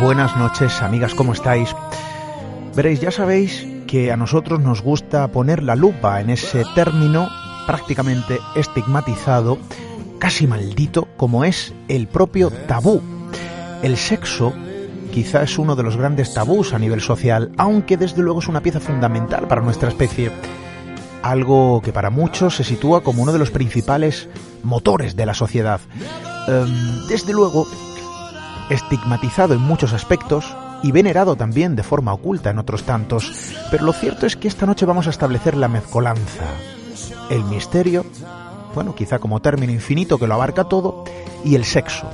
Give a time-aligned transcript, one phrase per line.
[0.00, 1.74] Buenas noches amigas, ¿cómo estáis?
[2.74, 7.28] Veréis, ya sabéis que a nosotros nos gusta poner la lupa en ese término
[7.66, 9.58] prácticamente estigmatizado,
[10.18, 13.00] casi maldito, como es el propio tabú.
[13.82, 14.52] El sexo
[15.12, 18.62] quizá es uno de los grandes tabús a nivel social, aunque desde luego es una
[18.62, 20.32] pieza fundamental para nuestra especie.
[21.22, 24.28] Algo que para muchos se sitúa como uno de los principales
[24.62, 25.80] motores de la sociedad.
[26.48, 27.66] Em, desde luego,
[28.70, 33.32] estigmatizado en muchos aspectos y venerado también de forma oculta en otros tantos,
[33.70, 36.44] pero lo cierto es que esta noche vamos a establecer la mezcolanza,
[37.30, 38.04] el misterio,
[38.74, 41.04] bueno, quizá como término infinito que lo abarca todo,
[41.44, 42.06] y el sexo,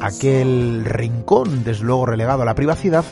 [0.00, 3.04] aquel rincón, desde luego relegado a la privacidad,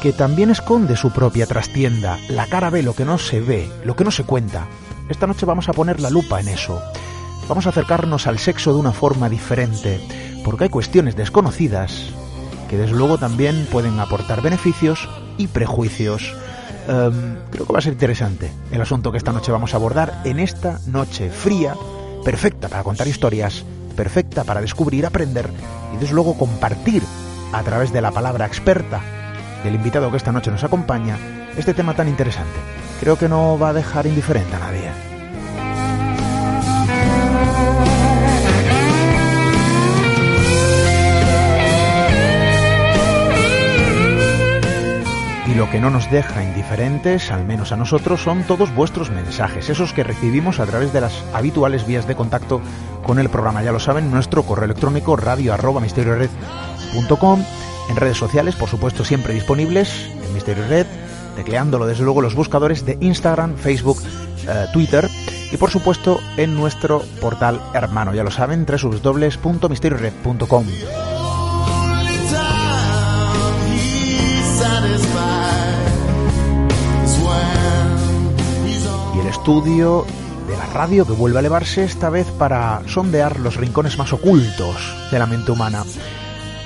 [0.00, 3.96] que también esconde su propia trastienda, la cara ve lo que no se ve, lo
[3.96, 4.66] que no se cuenta.
[5.08, 6.80] Esta noche vamos a poner la lupa en eso.
[7.48, 10.00] Vamos a acercarnos al sexo de una forma diferente,
[10.50, 12.10] porque hay cuestiones desconocidas
[12.68, 16.34] que desde luego también pueden aportar beneficios y prejuicios.
[16.88, 20.22] Um, creo que va a ser interesante el asunto que esta noche vamos a abordar
[20.24, 21.76] en esta noche fría,
[22.24, 25.48] perfecta para contar historias, perfecta para descubrir, aprender
[25.94, 27.04] y desde luego compartir
[27.52, 29.00] a través de la palabra experta
[29.62, 31.16] del invitado que esta noche nos acompaña
[31.56, 32.58] este tema tan interesante.
[32.98, 35.09] Creo que no va a dejar indiferente a nadie.
[45.60, 49.92] Lo que no nos deja indiferentes, al menos a nosotros, son todos vuestros mensajes, esos
[49.92, 52.62] que recibimos a través de las habituales vías de contacto
[53.02, 53.62] con el programa.
[53.62, 55.90] Ya lo saben, nuestro correo electrónico radio arroba en
[57.94, 60.86] redes sociales, por supuesto, siempre disponibles en Misterio Red,
[61.36, 63.98] tecleándolo desde luego los buscadores de Instagram, Facebook,
[64.48, 65.10] eh, Twitter
[65.52, 70.64] y por supuesto en nuestro portal hermano, ya lo saben, www.misteriored.com.
[79.40, 80.04] estudio
[80.46, 84.76] de la radio que vuelve a elevarse esta vez para sondear los rincones más ocultos
[85.10, 85.82] de la mente humana,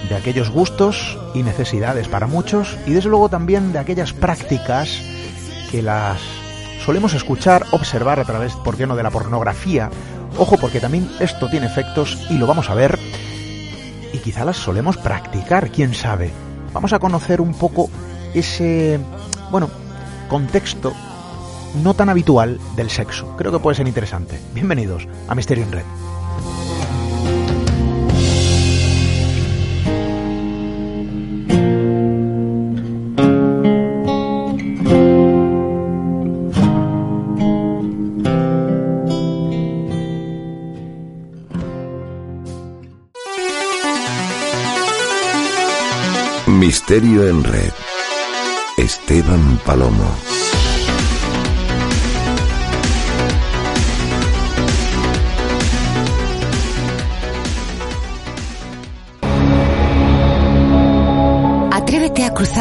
[0.08, 5.00] de aquellos gustos y necesidades para muchos y desde luego también de aquellas prácticas
[5.70, 6.18] que las
[6.84, 9.88] solemos escuchar, observar a través, ¿por qué no?, de la pornografía.
[10.36, 12.98] Ojo, porque también esto tiene efectos y lo vamos a ver
[14.12, 16.32] y quizá las solemos practicar, quién sabe.
[16.72, 17.88] Vamos a conocer un poco
[18.34, 18.98] ese,
[19.52, 19.70] bueno,
[20.28, 20.92] contexto
[21.82, 23.36] no tan habitual del sexo.
[23.36, 24.38] Creo que puede ser interesante.
[24.54, 25.84] Bienvenidos a Misterio en Red.
[46.46, 47.72] Misterio en Red.
[48.76, 50.33] Esteban Palomo.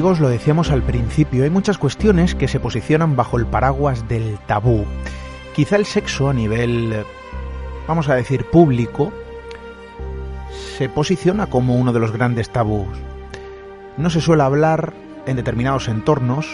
[0.00, 4.38] Amigos, lo decíamos al principio, hay muchas cuestiones que se posicionan bajo el paraguas del
[4.46, 4.86] tabú.
[5.54, 7.04] Quizá el sexo a nivel,
[7.86, 9.12] vamos a decir, público,
[10.78, 12.88] se posiciona como uno de los grandes tabús.
[13.98, 14.94] No se suele hablar
[15.26, 16.46] en determinados entornos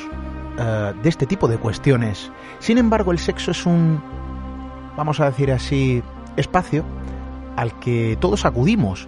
[0.58, 2.32] eh, de este tipo de cuestiones.
[2.58, 4.02] Sin embargo, el sexo es un,
[4.96, 6.02] vamos a decir así,
[6.36, 6.84] espacio
[7.54, 9.06] al que todos acudimos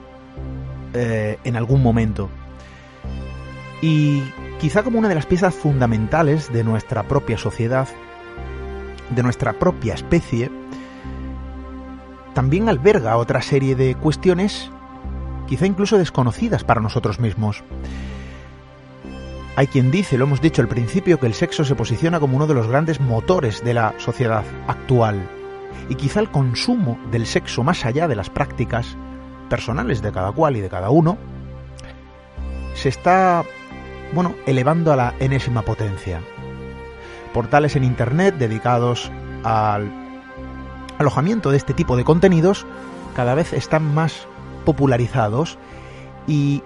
[0.95, 2.31] eh, en algún momento
[3.81, 4.23] y
[4.59, 7.89] quizá como una de las piezas fundamentales de nuestra propia sociedad,
[9.11, 10.51] de nuestra propia especie,
[12.35, 14.71] también alberga otra serie de cuestiones
[15.49, 17.65] quizá incluso desconocidas para nosotros mismos.
[19.57, 22.47] Hay quien dice, lo hemos dicho al principio, que el sexo se posiciona como uno
[22.47, 25.29] de los grandes motores de la sociedad actual.
[25.89, 28.97] Y quizá el consumo del sexo más allá de las prácticas
[29.51, 31.19] personales de cada cual y de cada uno,
[32.75, 33.43] se está
[34.13, 36.21] bueno, elevando a la enésima potencia.
[37.33, 39.11] Portales en Internet dedicados
[39.45, 39.91] al
[40.99, 42.67] alojamiento de este tipo de contenidos
[43.15, 44.27] cada vez están más
[44.65, 45.59] popularizados
[46.27, 46.63] y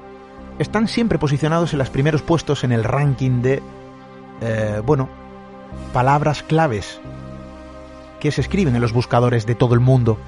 [0.58, 3.62] están siempre posicionados en los primeros puestos en el ranking de,
[4.40, 5.08] eh, bueno,
[5.92, 7.00] palabras claves
[8.20, 10.18] que se escriben en los buscadores de todo el mundo.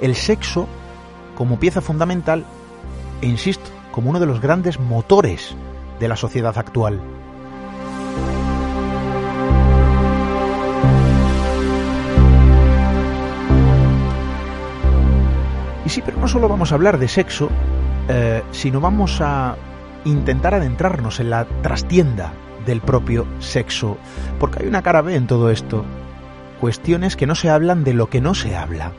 [0.00, 0.68] El sexo
[1.34, 2.44] como pieza fundamental
[3.22, 5.54] e insisto, como uno de los grandes motores
[6.04, 7.00] de la sociedad actual.
[15.86, 17.48] Y sí, pero no solo vamos a hablar de sexo,
[18.08, 19.56] eh, sino vamos a
[20.04, 22.34] intentar adentrarnos en la trastienda
[22.66, 23.96] del propio sexo,
[24.38, 25.86] porque hay una cara B en todo esto,
[26.60, 28.92] cuestiones que no se hablan de lo que no se habla,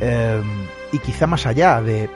[0.00, 0.42] eh,
[0.90, 2.08] y quizá más allá de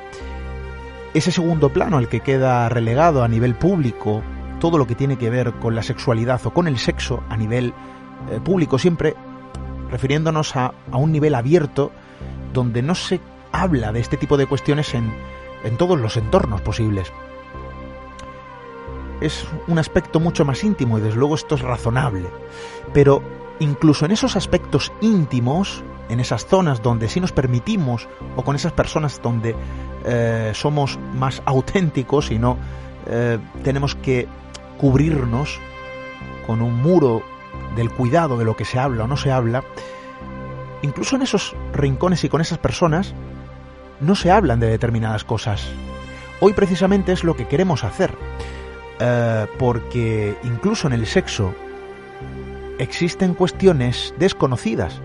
[1.19, 4.23] ese segundo plano al que queda relegado a nivel público
[4.61, 7.73] todo lo que tiene que ver con la sexualidad o con el sexo a nivel
[8.31, 9.15] eh, público, siempre
[9.91, 11.93] refiriéndonos a, a, un nivel abierto
[12.53, 13.21] donde no se
[13.53, 15.13] habla de este tipo de cuestiones en,
[15.65, 17.13] en todos los entornos posibles.
[19.21, 22.29] Es un aspecto mucho más íntimo y desde luego esto es razonable.
[22.93, 23.23] Pero
[23.59, 28.73] incluso en esos aspectos íntimos, en esas zonas donde sí nos permitimos, o con esas
[28.73, 29.55] personas donde
[30.05, 32.57] eh, somos más auténticos y no
[33.07, 34.27] eh, tenemos que
[34.79, 35.59] cubrirnos
[36.47, 37.23] con un muro
[37.77, 39.65] del cuidado de lo que se habla o no se habla,
[40.83, 43.15] incluso en esos rincones y con esas personas
[44.01, 45.69] no se hablan de determinadas cosas.
[46.41, 48.15] Hoy precisamente es lo que queremos hacer,
[49.01, 51.53] eh, porque incluso en el sexo
[52.79, 55.01] existen cuestiones desconocidas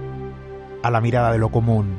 [0.83, 1.97] a la mirada de lo común.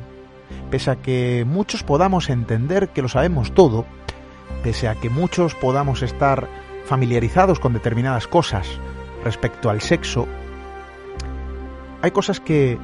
[0.71, 3.87] Pese a que muchos podamos entender que lo sabemos todo,
[4.63, 6.49] pese a que muchos podamos estar
[6.85, 8.69] familiarizados con determinadas cosas
[9.25, 10.29] respecto al sexo,
[12.03, 12.79] hay cosas que,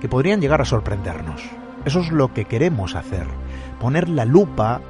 [0.00, 1.42] que podrían llegar a sorprendernos.
[1.86, 3.26] Eso es lo que queremos hacer,
[3.80, 4.82] poner la lupa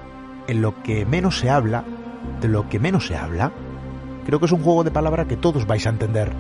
[0.48, 1.84] en lo que menos se habla,
[2.40, 3.52] de lo que menos se habla.
[4.26, 6.32] Creo que es un juego de palabra que todos vais a entender.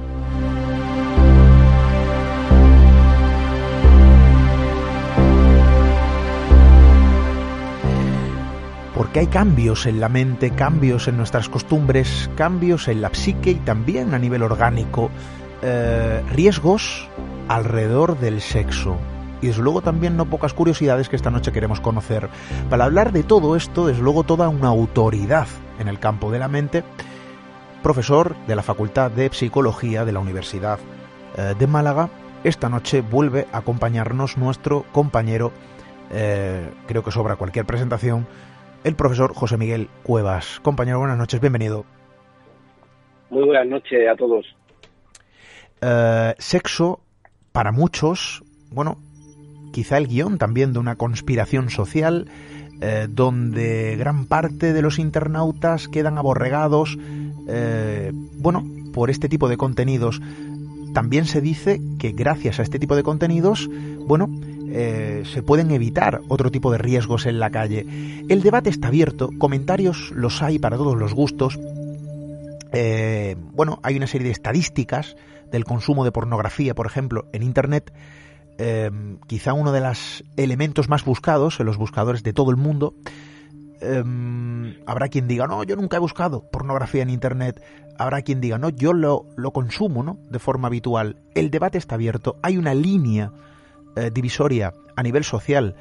[9.08, 13.54] Porque hay cambios en la mente, cambios en nuestras costumbres, cambios en la psique y
[13.54, 15.08] también a nivel orgánico,
[15.62, 17.08] eh, riesgos
[17.48, 18.98] alrededor del sexo.
[19.40, 22.28] Y desde luego también no pocas curiosidades que esta noche queremos conocer.
[22.68, 25.46] Para hablar de todo esto, desde luego toda una autoridad
[25.78, 26.84] en el campo de la mente,
[27.82, 30.80] profesor de la Facultad de Psicología de la Universidad
[31.38, 32.10] eh, de Málaga,
[32.44, 35.50] esta noche vuelve a acompañarnos nuestro compañero,
[36.10, 38.26] eh, creo que sobra cualquier presentación,
[38.88, 40.60] el profesor José Miguel Cuevas.
[40.60, 41.84] Compañero, buenas noches, bienvenido.
[43.30, 44.46] Muy buenas noches a todos.
[45.82, 47.00] Eh, sexo,
[47.52, 48.96] para muchos, bueno,
[49.72, 52.30] quizá el guion también de una conspiración social
[52.80, 56.96] eh, donde gran parte de los internautas quedan aborregados,
[57.46, 58.64] eh, bueno,
[58.94, 60.20] por este tipo de contenidos.
[60.94, 63.68] También se dice que gracias a este tipo de contenidos,
[64.06, 64.30] bueno,
[64.72, 67.86] se pueden evitar otro tipo de riesgos en la calle.
[68.28, 71.58] El debate está abierto, comentarios los hay para todos los gustos.
[73.52, 75.16] bueno, hay una serie de estadísticas
[75.50, 77.92] del consumo de pornografía, por ejemplo, en Internet,
[78.58, 82.94] em, quizá uno de los elementos más buscados en los buscadores de todo el mundo.
[84.86, 87.62] Habrá quien diga, no, yo nunca he buscado pornografía en Internet.
[87.98, 90.18] Habrá quien diga, no, yo lo, lo consumo ¿no?
[90.30, 91.16] de forma habitual.
[91.34, 92.36] El debate está abierto.
[92.42, 93.32] Hay una línea
[93.98, 95.74] eh, divisoria a nivel social,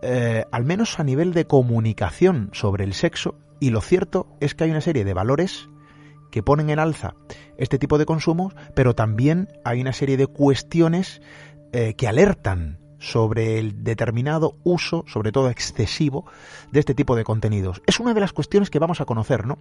[0.00, 3.34] eh, al menos a nivel de comunicación sobre el sexo.
[3.58, 5.68] Y lo cierto es que hay una serie de valores
[6.30, 7.14] que ponen en alza
[7.58, 11.20] este tipo de consumos, pero también hay una serie de cuestiones
[11.72, 16.24] eh, que alertan sobre el determinado uso, sobre todo excesivo,
[16.70, 17.82] de este tipo de contenidos.
[17.86, 19.58] Es una de las cuestiones que vamos a conocer, ¿no?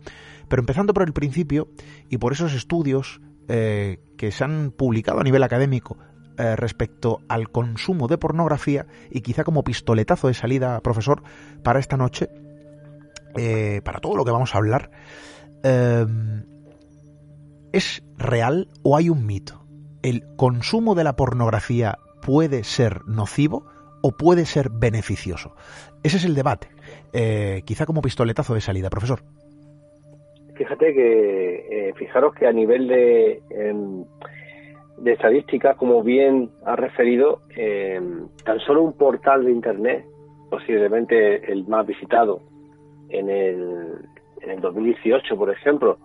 [0.47, 1.69] Pero empezando por el principio
[2.09, 5.97] y por esos estudios que se han publicado a nivel académico
[6.41, 11.23] eh, respecto al consumo de pornografía y quizá como pistoletazo de salida, profesor,
[11.63, 12.29] para esta noche,
[13.85, 14.91] para todo lo que vamos a hablar,
[17.73, 19.63] ¿Es real o hay un mito?
[20.03, 23.65] ¿El consumo de la pornografía puede ser nocivo
[24.01, 25.55] o puede ser beneficioso?
[26.03, 26.67] Ese es el debate.
[27.13, 29.23] Eh, quizá como pistoletazo de salida, profesor.
[30.55, 33.41] Fíjate que, eh, fijaros que a nivel de,
[35.03, 40.05] de estadística, como bien ha referido, em, tan solo un portal de Internet,
[40.49, 42.41] posiblemente el más visitado
[43.09, 43.95] en el,
[44.41, 45.97] en el 2018, por ejemplo,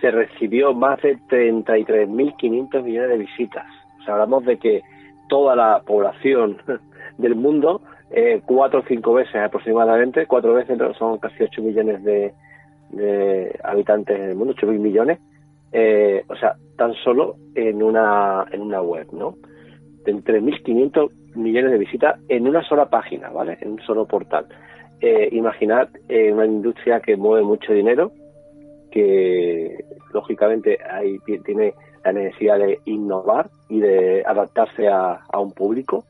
[0.00, 3.66] se recibió más de 33.500 millones de visitas.
[4.00, 4.82] O sea, hablamos de que
[5.28, 6.58] toda la población
[7.18, 12.34] del mundo, eh, cuatro o cinco veces aproximadamente, cuatro veces son casi 8 millones de,
[13.64, 15.18] habitantes en el mundo, 8 mil millones,
[15.72, 19.36] eh, o sea, tan solo en una, en una web, ¿no?
[20.04, 23.58] De 3.500 millones de visitas en una sola página, ¿vale?
[23.60, 24.46] En un solo portal.
[25.00, 28.12] Eh, imaginad eh, una industria que mueve mucho dinero,
[28.90, 31.74] que lógicamente ahí tiene
[32.04, 36.04] la necesidad de innovar y de adaptarse a, un público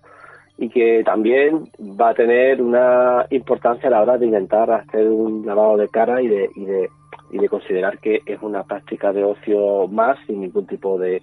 [0.59, 5.47] y que también va a tener una importancia a la hora de intentar hacer un
[5.47, 6.89] lavado de cara y de, y de,
[7.33, 11.23] y de considerar que es una práctica de ocio más sin ningún tipo de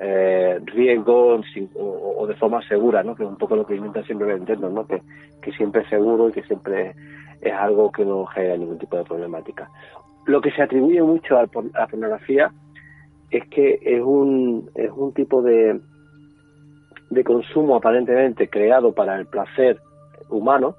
[0.00, 1.40] eh, riesgo
[1.76, 3.14] o, de forma segura, ¿no?
[3.14, 4.86] que es un poco lo que intenta siempre vendernos, ¿no?
[4.86, 5.00] que,
[5.40, 6.94] que siempre es seguro y que siempre
[7.40, 9.68] es algo que no genera ningún tipo de problemática
[10.26, 12.50] lo que se atribuye mucho a la pornografía
[13.30, 15.80] es que es un, es un tipo de,
[17.10, 19.78] de consumo aparentemente creado para el placer
[20.28, 20.76] humano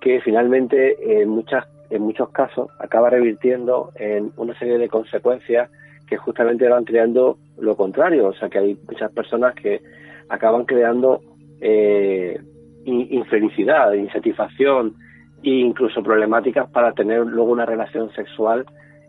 [0.00, 5.70] que finalmente en, muchas, en muchos casos acaba revirtiendo en una serie de consecuencias
[6.06, 8.28] que justamente van creando lo contrario.
[8.28, 9.80] O sea que hay muchas personas que
[10.28, 11.20] acaban creando
[11.60, 12.40] eh,
[12.84, 14.94] infelicidad, insatisfacción,
[15.42, 18.66] e incluso problemáticas para tener luego una relación sexual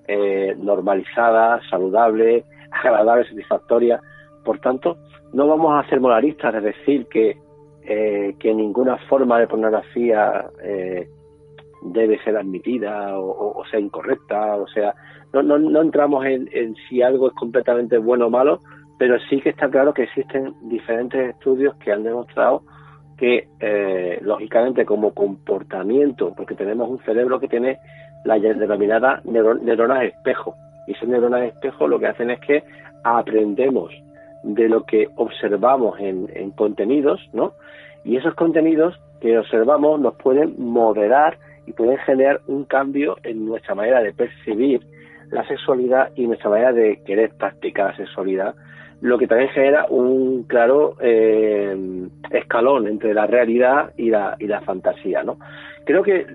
[0.07, 3.99] eh, normalizada, saludable, agradable, satisfactoria.
[4.43, 4.97] Por tanto,
[5.33, 7.37] no vamos a ser moralistas de decir que,
[7.83, 11.07] eh, que ninguna forma de pornografía eh,
[11.81, 14.93] debe ser admitida o, sea incorrecta, o sea,
[15.33, 18.59] no, no, no entramos en, en, si algo es completamente bueno o malo,
[18.97, 22.63] pero sí que está claro que existen diferentes estudios que han demostrado
[23.17, 27.79] que eh, lógicamente como comportamiento, porque tenemos un cerebro que tiene
[28.23, 30.55] la denominada neuronas espejo,
[30.87, 32.63] y esas neuronas espejo lo que hacen es que
[33.03, 33.91] aprendemos
[34.43, 37.53] de lo que observamos en, en contenidos, ¿no?
[38.03, 43.75] Y esos contenidos que observamos nos pueden moderar y pueden generar un cambio en nuestra
[43.75, 44.81] manera de percibir
[45.29, 48.55] la sexualidad y nuestra manera de querer practicar la sexualidad
[49.01, 51.75] lo que también genera un claro eh,
[52.31, 55.37] escalón entre la realidad y la, y la fantasía, ¿no?
[55.85, 56.25] Creo que,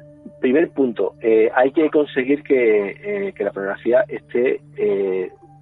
[0.41, 4.61] primer punto, eh, hay que conseguir que, eh, que la pornografía esté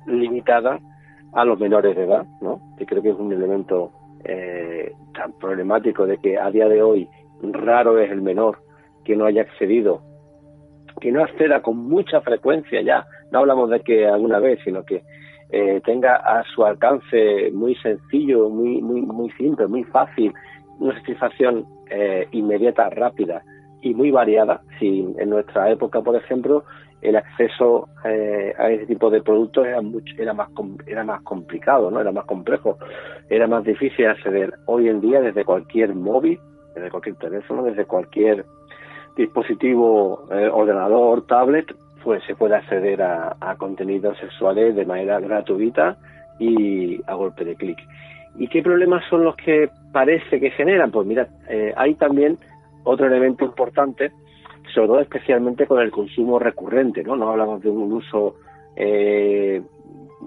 [0.07, 0.79] limitada
[1.33, 2.61] a los menores de edad, ¿no?
[2.77, 3.93] Que creo que es un elemento
[5.15, 7.09] tan problemático de que a día de hoy
[7.43, 8.59] raro es el menor
[9.05, 10.03] que no haya accedido,
[11.01, 15.03] que no acceda con mucha frecuencia ya, no hablamos de que alguna vez, sino que
[15.51, 20.33] eh, tenga a su alcance muy sencillo, muy, muy, muy simple, muy fácil,
[20.79, 23.43] una satisfacción eh, inmediata, rápida
[23.83, 24.63] y muy variada.
[24.79, 26.65] Si en nuestra época, por ejemplo,
[27.03, 30.51] el acceso eh, a ese tipo de productos era mucho, era más
[30.87, 32.79] era más complicado, no era más complejo,
[33.29, 34.53] era más difícil acceder.
[34.67, 36.39] Hoy en día desde cualquier móvil,
[36.75, 38.45] desde cualquier teléfono, desde cualquier
[39.17, 45.97] dispositivo, eh, ordenador, tablet, pues se puede acceder a, contenidos sexuales de manera gratuita
[46.39, 47.79] y a golpe de clic.
[48.37, 50.91] ¿Y qué problemas son los que parece que generan?
[50.91, 52.39] Pues mira, eh, hay también
[52.85, 54.13] otro elemento importante,
[54.73, 57.17] sobre todo especialmente con el consumo recurrente, ¿no?
[57.17, 58.37] No hablamos de un uso
[58.77, 59.61] eh,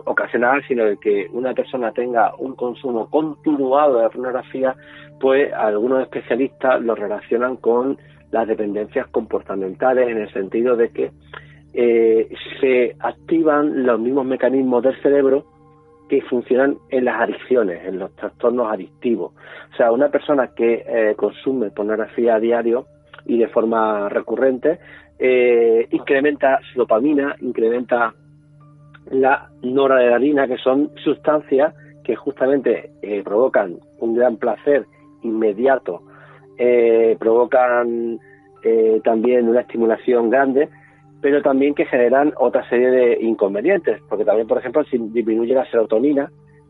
[0.06, 4.76] ocasional, sino de que una persona tenga un consumo continuado de pornografía,
[5.20, 7.98] pues algunos especialistas lo relacionan con
[8.34, 11.12] las dependencias comportamentales en el sentido de que
[11.76, 12.28] eh,
[12.60, 15.46] se activan los mismos mecanismos del cerebro
[16.10, 19.34] que funcionan en las adicciones, en los trastornos adictivos.
[19.72, 22.88] O sea, una persona que eh, consume pornografía a diario
[23.26, 24.80] y de forma recurrente
[25.20, 28.16] eh, incrementa dopamina, incrementa
[29.12, 32.92] la noradrenalina, que son sustancias que justamente
[33.24, 34.86] provocan un gran placer
[35.22, 36.02] inmediato,
[37.20, 38.20] provocan
[39.04, 40.70] también una estimulación grande
[41.24, 45.66] pero también que generan otra serie de inconvenientes, porque también, por ejemplo, si disminuye la
[45.72, 46.30] serotonina,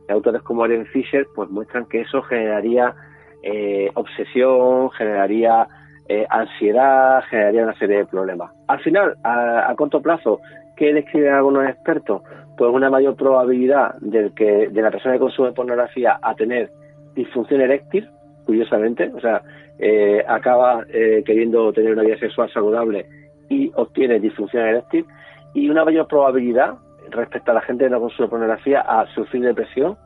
[0.09, 2.93] autores como Ellen Fisher pues muestran que eso generaría
[3.41, 5.67] eh, obsesión, generaría
[6.07, 8.51] eh, ansiedad, generaría una serie de problemas.
[8.67, 10.39] Al final, a, corto plazo,
[10.75, 12.21] ¿qué describen algunos expertos?
[12.55, 16.69] Pues una mayor probabilidad de que de la persona que consume pornografía a tener
[17.15, 18.07] disfunción eréctil,
[18.45, 19.41] curiosamente, o sea,
[19.79, 20.85] eh, acaba
[21.25, 23.05] queriendo tener una vida sexual saludable
[23.49, 25.05] y obtiene disfunción eréctil
[25.53, 26.75] y una mayor probabilidad
[27.09, 29.97] respecto a la gente que no consume pornografía a sufrir depresión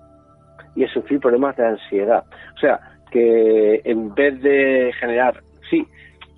[0.75, 2.23] y a sufrir problemas de ansiedad.
[2.55, 2.79] O sea,
[3.11, 5.85] que en vez de generar, sí,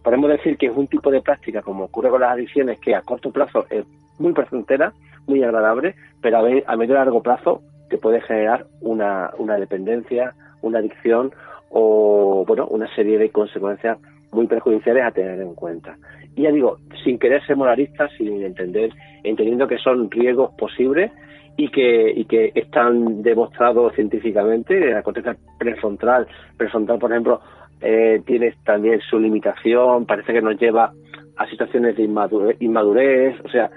[0.03, 3.01] podemos decir que es un tipo de práctica, como ocurre con las adicciones, que a
[3.01, 3.85] corto plazo es
[4.19, 4.93] muy placentera,
[5.27, 11.31] muy agradable, pero a, medio y largo plazo te puede generar una dependencia, una adicción
[11.69, 13.97] o, bueno, una serie de consecuencias
[14.31, 15.97] muy perjudiciales a tener en cuenta.
[16.35, 18.91] Y ya digo, sin querer ser moralistas, sin entender,
[19.23, 21.11] entendiendo que son riesgos posibles
[21.57, 24.91] y que, y que están demostrados científicamente.
[24.91, 26.27] La corteza prefrontal,
[26.57, 27.41] prefrontal por ejemplo,
[27.81, 30.91] eh, tiene también su limitación, parece que nos lleva
[31.37, 33.69] a situaciones de inmadurez, o sea,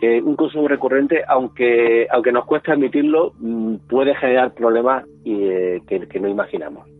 [0.00, 6.20] que un consumo recurrente, aunque aunque nos cuesta admitirlo, mm, puede generar problemas eh, que
[6.20, 6.95] no imaginamos.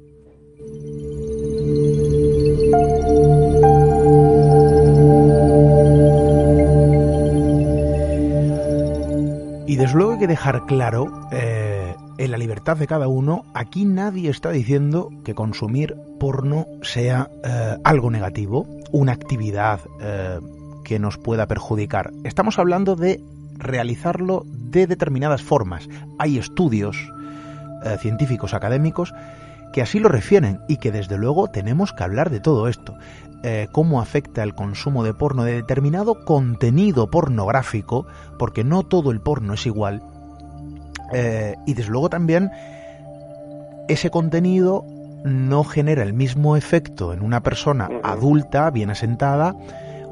[9.68, 13.84] Y desde luego hay que dejar claro, eh, en la libertad de cada uno, aquí
[13.84, 20.38] nadie está diciendo que consumir porno sea eh, algo negativo, una actividad eh,
[20.84, 22.12] que nos pueda perjudicar.
[22.24, 23.20] Estamos hablando de
[23.58, 25.88] realizarlo de determinadas formas.
[26.18, 26.96] Hay estudios
[28.00, 29.12] científicos académicos
[29.72, 32.94] que así lo refieren y que desde luego tenemos que hablar de todo esto.
[33.42, 38.06] Eh, cómo afecta el consumo de porno de determinado contenido pornográfico,
[38.38, 40.02] porque no todo el porno es igual.
[41.12, 42.50] Eh, y desde luego también
[43.88, 44.84] ese contenido
[45.24, 49.54] no genera el mismo efecto en una persona adulta, bien asentada,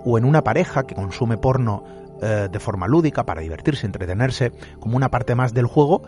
[0.04, 1.82] o en una pareja que consume porno
[2.22, 6.02] eh, de forma lúdica para divertirse, entretenerse, como una parte más del juego,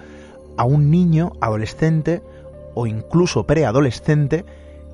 [0.56, 2.22] a un niño, adolescente
[2.76, 4.44] o incluso preadolescente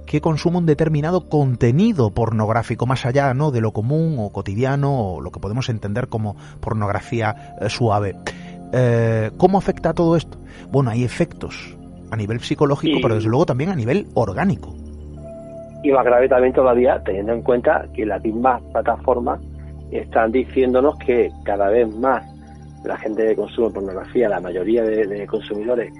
[0.06, 3.50] que consume un determinado contenido pornográfico más allá ¿no?
[3.50, 8.14] de lo común o cotidiano o lo que podemos entender como pornografía eh, suave.
[8.72, 10.38] Eh, ¿Cómo afecta todo esto?
[10.70, 11.76] Bueno, hay efectos
[12.10, 14.74] a nivel psicológico, pero desde luego también a nivel orgánico.
[15.82, 19.40] Y más grave también todavía, teniendo en cuenta que las mismas plataformas
[19.90, 22.24] están diciéndonos que cada vez más
[22.84, 25.92] la gente que consume pornografía, la mayoría de consumidores,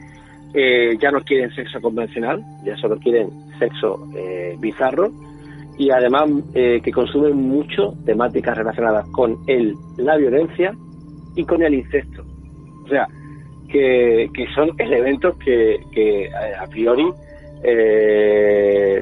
[0.55, 5.11] eh, ya no quieren sexo convencional, ya solo quieren sexo eh, bizarro
[5.79, 10.75] y además eh, que consumen mucho temáticas relacionadas con el, la violencia
[11.37, 12.23] y con el incesto.
[12.85, 13.09] O sea,
[13.67, 16.29] que, son elementos que, que
[16.61, 17.07] a priori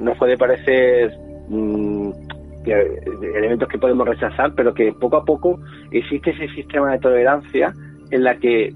[0.00, 1.12] nos puede parecer
[1.48, 2.10] mm,
[2.64, 5.58] elementos que podemos rechazar, pero que poco a poco
[5.90, 7.74] existe ese sistema de tolerancia
[8.12, 8.72] en la que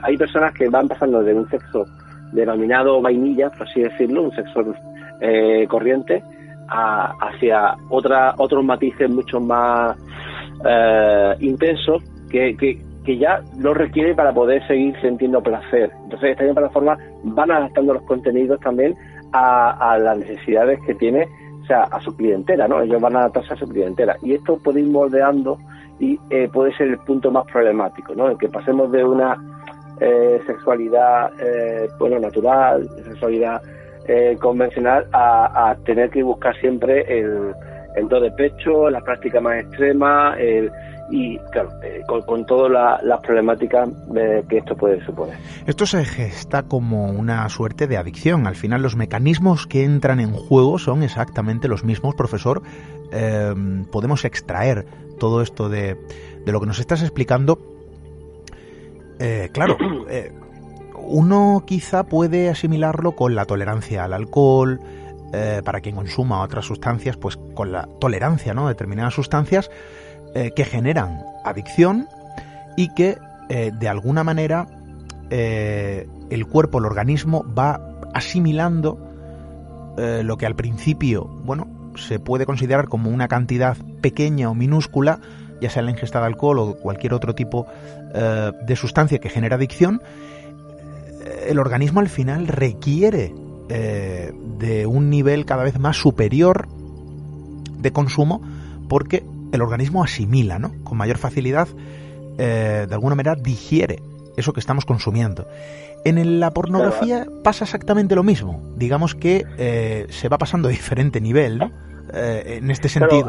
[0.00, 1.84] hay personas que van pasando de un sexo
[2.34, 4.74] denominado vainilla, por así decirlo, un sexo
[5.20, 6.22] eh, corriente,
[6.68, 9.96] hacia otra, otros matices mucho más
[10.64, 15.92] eh, intensos que, que, ya lo requiere para poder seguir sintiendo placer.
[16.04, 18.96] Entonces, estas plataformas van adaptando los contenidos también
[19.32, 21.28] a, las necesidades que tiene,
[21.62, 22.80] o sea, a su clientela, ¿no?
[22.80, 24.16] Ellos van a adaptarse a su clientela.
[24.22, 25.58] Y esto puede ir moldeando
[26.00, 28.30] y eh, puede ser el punto más problemático, ¿no?
[28.30, 29.36] El que pasemos de una
[30.00, 33.62] eh, sexualidad, eh, bueno, natural, sexualidad
[34.38, 37.54] convencional, a, tener que buscar siempre el,
[37.96, 40.70] el do de pecho, la práctica más extrema, el
[41.10, 45.36] y claro, eh, con, todas las problemáticas eh, que esto puede suponer.
[45.66, 48.46] Esto se gesta como una suerte de adicción.
[48.46, 52.62] Al final los mecanismos que entran en juego son exactamente los mismos, profesor.
[53.12, 53.54] Eh,
[53.92, 54.86] podemos extraer
[55.18, 55.96] todo esto de,
[56.44, 57.58] de, lo que nos estás explicando.
[59.52, 59.76] Claro,
[60.96, 64.80] uno quizá puede asimilarlo con la tolerancia al alcohol,
[65.64, 68.66] para quien consuma otras sustancias, pues con la tolerancia ¿no?
[68.66, 69.68] a determinadas sustancias,
[70.36, 72.08] eh, que generan adicción
[72.76, 74.66] y que eh, de alguna manera
[75.30, 78.98] eh, el cuerpo, el organismo va asimilando
[79.96, 85.20] lo que al principio, bueno, se puede considerar como una cantidad pequeña o minúscula,
[85.64, 87.66] ya sea la ingesta de alcohol o cualquier otro tipo
[88.14, 90.00] de sustancia que genera adicción,
[91.48, 93.34] el organismo al final requiere
[93.68, 96.68] de un nivel cada vez más superior
[97.78, 98.40] de consumo
[98.88, 100.72] porque el organismo asimila, ¿no?
[100.82, 101.68] Con mayor facilidad,
[102.38, 104.02] eh, de alguna manera digiere
[104.36, 105.46] eso que estamos consumiendo.
[106.04, 108.60] En la pornografía pasa exactamente lo mismo.
[108.76, 111.70] Digamos que eh, se va pasando a diferente nivel, ¿no?
[112.12, 113.28] Eh, en este sentido.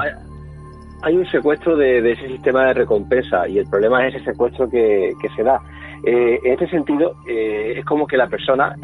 [1.06, 5.14] Hay, un secuestro de, ese sistema de recompensa y el problema es ese secuestro que,
[5.36, 5.62] se da.
[6.04, 8.76] en este sentido, es como que la persona,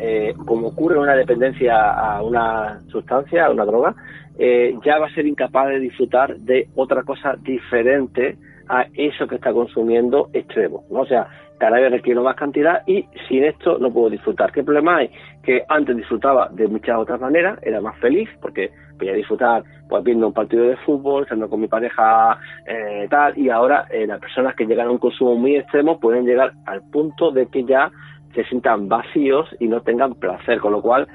[0.46, 3.96] como ocurre una dependencia a una sustancia, a una droga,
[4.44, 9.36] eh, ya va a ser incapaz de disfrutar de otra cosa diferente a eso que
[9.36, 11.02] está consumiendo extremo, ¿no?
[11.02, 11.28] O sea,
[11.62, 14.52] cada vez requiero más cantidad y sin esto no puedo disfrutar.
[14.52, 15.12] ¿Qué problema hay?
[15.44, 20.26] Que antes disfrutaba de muchas otras maneras, era más feliz porque podía disfrutar pues viendo
[20.26, 24.56] un partido de fútbol, estando con mi pareja, eh, tal, y ahora eh, las personas
[24.56, 27.92] que llegan a un consumo muy extremo pueden llegar al punto de que ya
[28.34, 31.08] se sientan vacíos y no tengan placer, con lo cual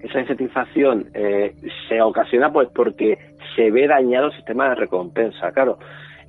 [0.00, 1.54] esa insatisfacción eh,
[1.88, 3.18] se ocasiona pues porque
[3.54, 5.52] se ve dañado el sistema de recompensa.
[5.52, 5.78] Claro,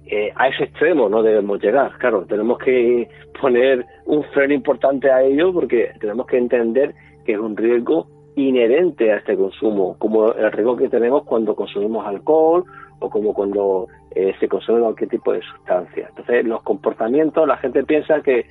[0.08, 1.98] eh, a ese extremo no debemos llegar.
[1.98, 6.94] Claro, tenemos que poner un freno importante a ello porque tenemos que entender
[7.26, 12.06] que es un riesgo inherente a este consumo, como el riesgo que tenemos cuando consumimos
[12.06, 12.64] alcohol
[13.00, 16.08] o como cuando eh, se consume cualquier tipo de sustancia.
[16.10, 18.46] Entonces, los comportamientos, la gente piensa que,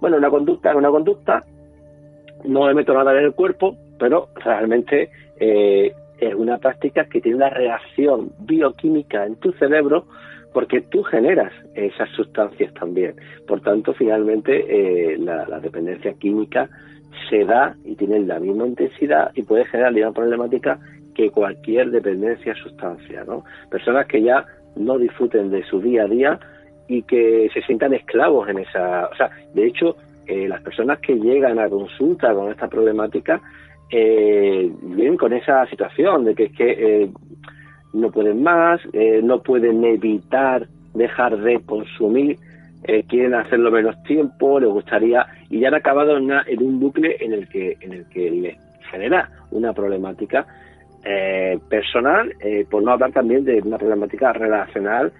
[0.00, 1.42] bueno, una conducta es una conducta,
[2.44, 7.36] no le meto nada en el cuerpo, pero realmente eh, es una práctica que tiene
[7.36, 10.04] una reacción bioquímica en tu cerebro
[10.56, 13.14] porque tú generas esas sustancias también.
[13.46, 16.70] Por tanto, finalmente eh, la, dependencia química
[17.28, 20.80] se da y tiene la misma intensidad y puede generar la misma problemática
[21.14, 23.22] que cualquier dependencia sustancia.
[23.24, 23.44] ¿no?
[23.70, 26.40] Personas que ya no disfruten de su día a día
[26.88, 29.08] y que se sientan esclavos en esa...
[29.12, 33.42] O sea, de hecho, eh, las personas que llegan a consulta con esta problemática
[33.90, 37.10] eh, vienen con esa situación de que es que eh,
[37.96, 42.38] no pueden más, eh, no pueden evitar dejar de consumir,
[42.84, 46.30] eh, quieren hacerlo menos tiempo, les gustaría y ya han acabado en,
[46.62, 48.56] un bucle en el que en el que les
[48.90, 50.46] genera una problemática
[51.68, 52.34] personal,
[52.68, 55.12] por no hablar también de una problemática relacional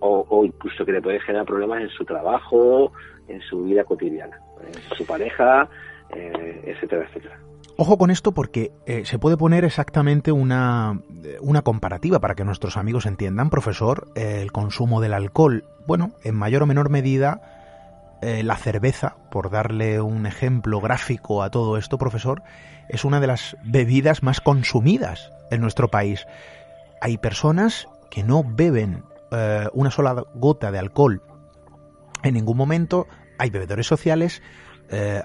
[0.00, 2.90] o, o, incluso que le puede generar problemas en su trabajo,
[3.28, 5.68] en su vida cotidiana, en su pareja,
[6.10, 7.38] etcétera, etcétera.
[7.76, 11.00] Ojo con esto porque eh, se puede poner exactamente una,
[11.40, 15.64] una, comparativa para que nuestros amigos entiendan, profesor, el consumo del alcohol.
[15.84, 17.40] Bueno, en mayor o menor medida,
[18.22, 22.44] eh, la cerveza, por darle un ejemplo gráfico a todo esto, profesor,
[22.88, 26.26] es una de las bebidas más consumidas en nuestro país.
[27.00, 31.22] Hay personas que no beben eh, una sola gota de alcohol
[32.22, 34.42] en ningún momento, hay bebedores sociales,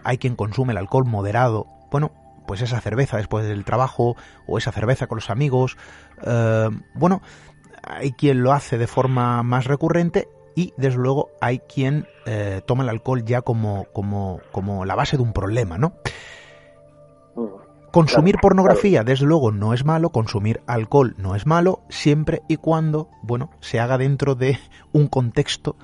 [0.03, 1.67] hay quien consume el alcohol moderado.
[1.91, 2.12] Bueno,
[2.49, 5.77] pues esa cerveza después del trabajo o esa cerveza con los amigos.
[6.25, 7.21] Eh, bueno,
[7.83, 12.81] hay quien lo hace de forma más recurrente y desde luego hay quien eh, toma
[12.81, 15.93] el alcohol ya como, como, como la base de un problema, ¿no?
[17.91, 23.12] Consumir pornografía, desde luego, no es malo, consumir alcohol no es malo, siempre y cuando,
[23.21, 24.57] bueno, se haga dentro de
[24.91, 25.75] un contexto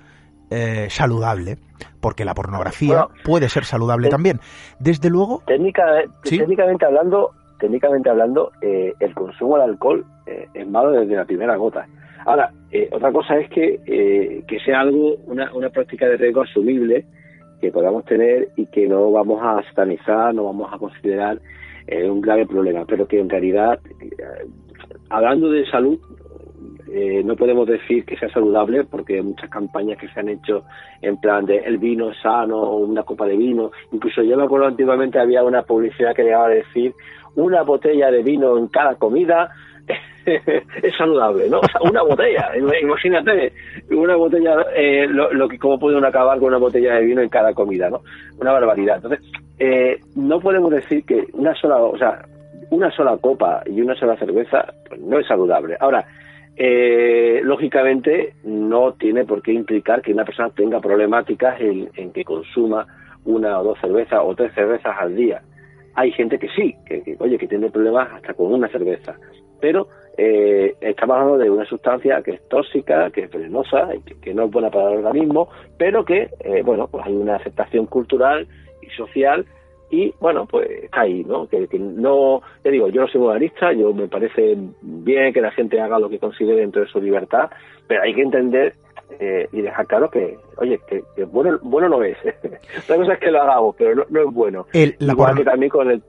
[0.50, 1.58] eh, saludable,
[2.02, 4.40] porque la pornografía puede ser saludable también.
[4.80, 5.42] Desde luego.
[5.48, 11.56] Técnicamente hablando, técnicamente hablando, eh, el consumo de alcohol eh, es malo desde la primera
[11.56, 11.88] gota.
[12.26, 12.52] Ahora,
[12.92, 17.06] otra cosa es que, que sea algo, una, una práctica de riesgo asumible
[17.62, 21.40] que podamos tener y que no vamos a satanizar, no vamos a considerar
[21.88, 23.80] un grave problema, pero que en realidad,
[25.12, 26.00] hablando de salud,
[26.92, 30.64] eh, no podemos decir que sea saludable porque muchas campañas que se han hecho
[31.02, 33.72] en plan de el vino sano o una copa de vino.
[33.92, 36.94] Incluso yo me acuerdo antiguamente había una publicidad que llegaba a decir
[37.36, 39.50] una botella de vino en cada comida
[40.26, 41.60] es saludable, ¿no?
[41.60, 43.54] O sea, una botella, imagínate,
[43.92, 47.30] una botella, eh, lo, que cómo puede uno acabar con una botella de vino en
[47.30, 48.02] cada comida, ¿no?
[48.40, 48.96] Una barbaridad.
[48.96, 49.20] Entonces,
[49.60, 52.26] eh, no podemos decir que una sola, o sea,
[52.72, 55.78] una sola copa y una sola cerveza pues no es saludable.
[55.80, 56.06] Ahora,
[56.58, 62.88] eh, lógicamente no tiene por qué implicar que una persona tenga problemáticas en, que consuma
[63.26, 65.42] una o dos cervezas o tres cervezas al día.
[65.96, 69.18] Hay gente que sí, que, oye, que tiene problemas hasta con una cerveza,
[69.60, 69.88] pero
[70.18, 74.46] eh, estamos hablando de una sustancia que es tóxica, que es venenosa, que, que no
[74.46, 78.48] es buena para el organismo, pero que, eh, bueno, pues hay una aceptación cultural
[78.82, 79.46] y social
[79.90, 81.48] y bueno, pues está ahí, ¿no?
[81.48, 85.80] Que, no, te digo, yo no soy moralista, yo me parece bien que la gente
[85.80, 87.50] haga lo que considere dentro de su libertad,
[87.88, 88.74] pero hay que entender
[89.20, 92.18] eh, y dejar claro que, oye, que, bueno, bueno no es.
[92.84, 94.66] Otra cosa es que lo hagamos, pero no, es bueno.
[94.74, 96.02] la Igual que también con el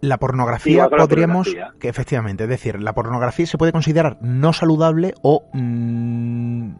[0.00, 5.44] la pornografía podríamos, que efectivamente, es decir, la pornografía se puede considerar no saludable o
[5.52, 6.70] mm,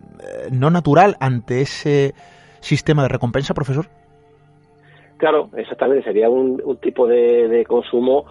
[0.52, 2.14] no natural ante ese
[2.60, 3.88] sistema de recompensa, profesor.
[5.20, 8.24] Claro, exactamente, sería un, tipo de, consumo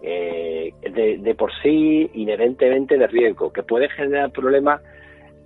[0.00, 4.80] eh, de, por sí inherentemente de riesgo, que puede generar problemas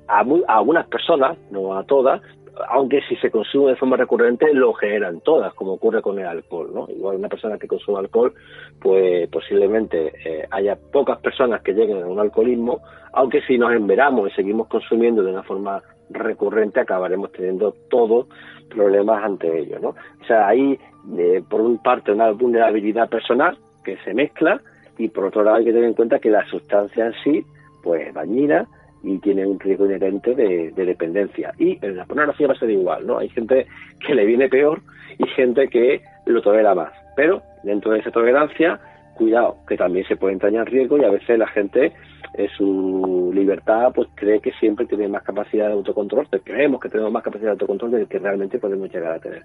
[0.07, 2.21] a, a algunas personas, no a todas,
[2.69, 6.71] aunque si se consume de forma recurrente lo generan todas, como ocurre con el alcohol,
[6.75, 6.87] ¿no?
[6.91, 8.35] Igual una persona que consume alcohol,
[8.79, 12.83] pues posiblemente eh, haya pocas personas que lleguen a un alcoholismo,
[13.15, 18.27] aunque si nos enveramos y seguimos consumiendo de una forma recurrente acabaremos teniendo todos
[18.69, 19.89] problemas ante ello, ¿no?
[19.89, 20.79] O sea, hay
[21.19, 24.61] eh, por un parte una vulnerabilidad personal que se mezcla
[24.99, 27.45] y por otro lado hay que tener en cuenta que la sustancia en sí,
[27.83, 28.67] pues es dañina
[29.03, 31.53] y tiene un riesgo inherente de, dependencia.
[31.59, 33.19] Y en la pornografía va a ser igual, ¿no?
[33.19, 33.67] Hay gente
[34.07, 34.83] que le viene peor
[35.19, 36.93] y gente que lo tolera más.
[37.17, 38.79] Pero dentro de esa tolerancia,
[39.21, 41.93] cuidado, que también se puede entrañar riesgo y a veces la gente
[42.33, 47.13] en su libertad pues cree que siempre tiene más capacidad de autocontrol, creemos que tenemos
[47.13, 49.43] más capacidad de autocontrol del que realmente podemos llegar a tener.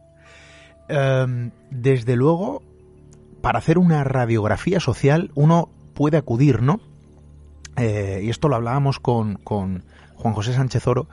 [0.87, 2.61] Em, desde luego,
[3.41, 6.79] para hacer una radiografía social uno puede acudir, ¿no?
[7.75, 9.83] Eh, y esto lo hablábamos con, con
[10.15, 11.07] Juan José Sánchez Oro,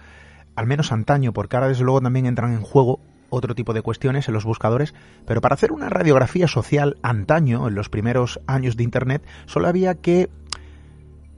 [0.54, 3.00] al menos antaño, porque ahora desde luego también entran en juego
[3.32, 4.94] otro tipo de cuestiones en los buscadores,
[5.26, 9.94] pero para hacer una radiografía social antaño, en los primeros años de Internet, solo había
[9.94, 10.28] que,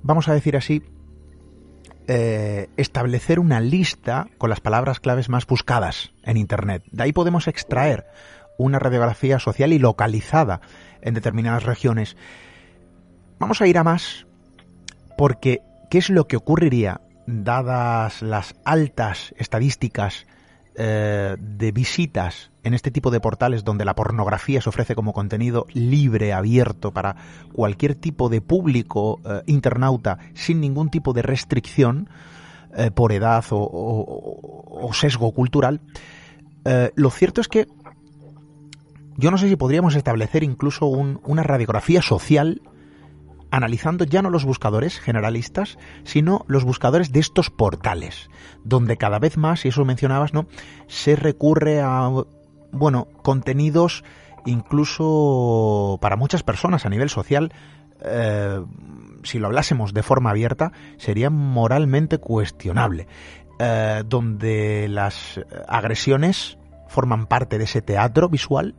[0.02, 0.82] vamos a decir así,
[2.08, 6.82] eh, establecer una lista con las palabras claves más buscadas en Internet.
[6.90, 8.04] De ahí podemos extraer
[8.58, 10.60] una radiografía social y localizada
[11.00, 12.16] en determinadas regiones.
[13.38, 14.26] Vamos a ir a más
[15.16, 20.26] porque, ¿qué es lo que ocurriría dadas las altas estadísticas
[20.76, 25.66] eh, de visitas en este tipo de portales donde la pornografía se ofrece como contenido
[25.72, 27.14] libre, abierto para
[27.52, 32.08] cualquier tipo de público eh, internauta sin ningún tipo de restricción
[32.76, 35.80] eh, por edad o, sesgo cultural,
[36.94, 37.66] lo cierto es que
[39.16, 42.62] yo no sé si podríamos establecer incluso una radiografía social
[43.54, 48.28] analizando ya no los buscadores generalistas, sino los buscadores de estos portales,
[48.64, 50.46] donde cada vez más, y eso mencionabas, ¿no?
[50.88, 52.10] Se recurre a,
[52.72, 54.02] bueno, contenidos
[54.44, 57.52] incluso para muchas personas a nivel social,
[58.02, 58.60] eh,
[59.22, 63.06] si lo hablásemos de forma abierta, sería moralmente cuestionable,
[63.60, 68.74] eh, donde las agresiones forman parte de ese teatro visual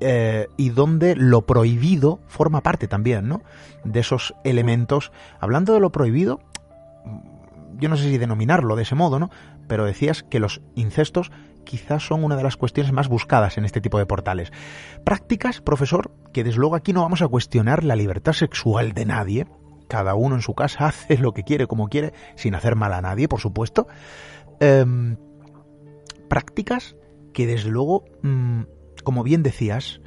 [0.00, 3.42] eh, y donde lo prohibido forma parte también, ¿no?
[3.84, 5.12] De esos elementos.
[5.40, 6.40] Hablando de lo prohibido,
[7.78, 9.30] yo no sé si denominarlo de ese modo, ¿no?
[9.68, 11.30] Pero decías que los incestos
[11.64, 14.52] quizás son una de las cuestiones más buscadas en este tipo de portales.
[15.04, 19.46] Prácticas, profesor, que desde luego aquí no vamos a cuestionar la libertad sexual de nadie.
[19.88, 23.02] Cada uno en su casa hace lo que quiere, como quiere, sin hacer mal a
[23.02, 23.86] nadie, por supuesto.
[24.60, 25.16] Em,
[26.28, 26.96] prácticas
[27.32, 28.62] que desde luego mm,
[29.02, 30.00] como bien decías,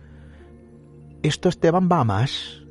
[1.24, 2.64] esto Esteban va más.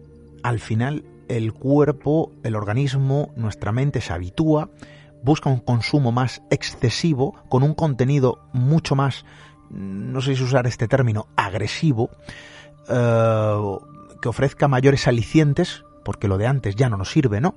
[0.42, 4.70] Al final el cuerpo, el organismo, nuestra mente se habitúa,
[5.22, 9.24] busca un consumo más excesivo, con un contenido mucho más,
[9.70, 12.10] no sé si usar este término, agresivo,
[12.88, 13.76] eh,
[14.20, 17.54] que ofrezca mayores alicientes, porque lo de antes ya no nos sirve, ¿no?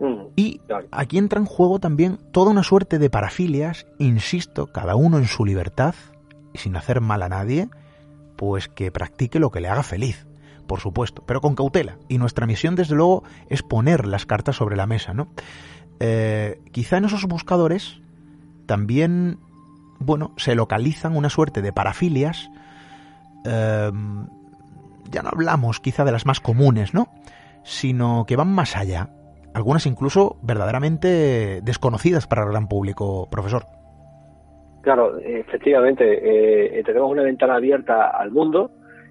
[0.00, 5.18] Mm, y aquí entra en juego también toda una suerte de parafilias, insisto, cada uno
[5.18, 5.94] en su libertad,
[6.52, 7.68] y sin hacer mal a nadie,
[8.36, 10.26] pues que practique lo que le haga feliz,
[10.66, 11.98] por supuesto, pero con cautela.
[12.08, 15.28] Y nuestra misión, desde luego, es poner las cartas sobre la mesa, ¿no?
[16.00, 18.00] eh, quizá en esos buscadores
[18.66, 19.38] también,
[19.98, 22.50] bueno, se localizan una suerte de parafilias.
[23.44, 23.90] Eh,
[25.10, 27.08] ya no hablamos quizá de las más comunes, ¿no?
[27.64, 29.10] Sino que van más allá.
[29.54, 33.66] Algunas incluso verdaderamente desconocidas para el gran público, profesor.
[34.82, 38.70] Claro, efectivamente, eh, tenemos una ventana abierta al mundo,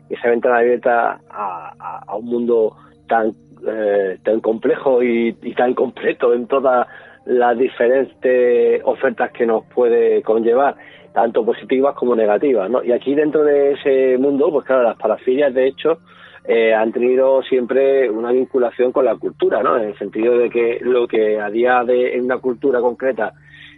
[0.09, 2.75] y esa ventana abierta a, un mundo
[3.07, 3.33] tan,
[3.67, 6.87] eh, tan complejo y, tan completo en todas
[7.25, 10.75] las diferentes ofertas que nos puede conllevar,
[11.13, 12.69] tanto positivas como negativas.
[12.69, 12.81] ¿no?
[12.83, 15.99] Y aquí dentro de ese mundo, pues claro, las parafilias de hecho
[16.45, 19.77] eh, han tenido siempre una vinculación con la cultura, ¿no?
[19.77, 23.33] en el sentido de que lo que a día de en una cultura concreta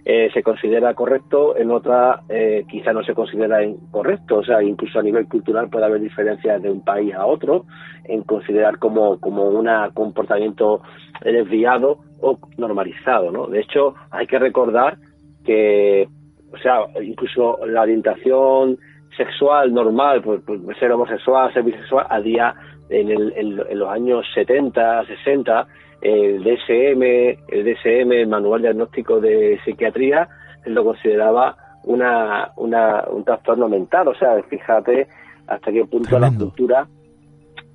[0.06, 4.38] eh, se considera correcto, en otra eh, quizá no se considera incorrecto.
[4.38, 7.66] O sea, incluso a nivel cultural puede haber diferencias de un país a otro
[8.06, 10.82] en considerar como, como un comportamiento
[11.24, 13.32] desviado o normalizado.
[13.32, 13.48] ¿no?
[13.48, 14.98] De hecho, hay que recordar
[15.46, 16.08] que,
[16.52, 18.78] o sea, incluso la orientación
[19.16, 22.56] sexual normal, pues, pues ser homosexual, ser bisexual, a día
[22.89, 25.67] en, el, en los años 70, 60,
[26.02, 27.02] el DSM,
[27.47, 30.28] el DSM, el Manual Diagnóstico de Psiquiatría,
[30.65, 34.08] lo consideraba una, una, un trastorno mental.
[34.08, 35.08] O sea, fíjate
[35.47, 36.88] hasta qué punto la cultura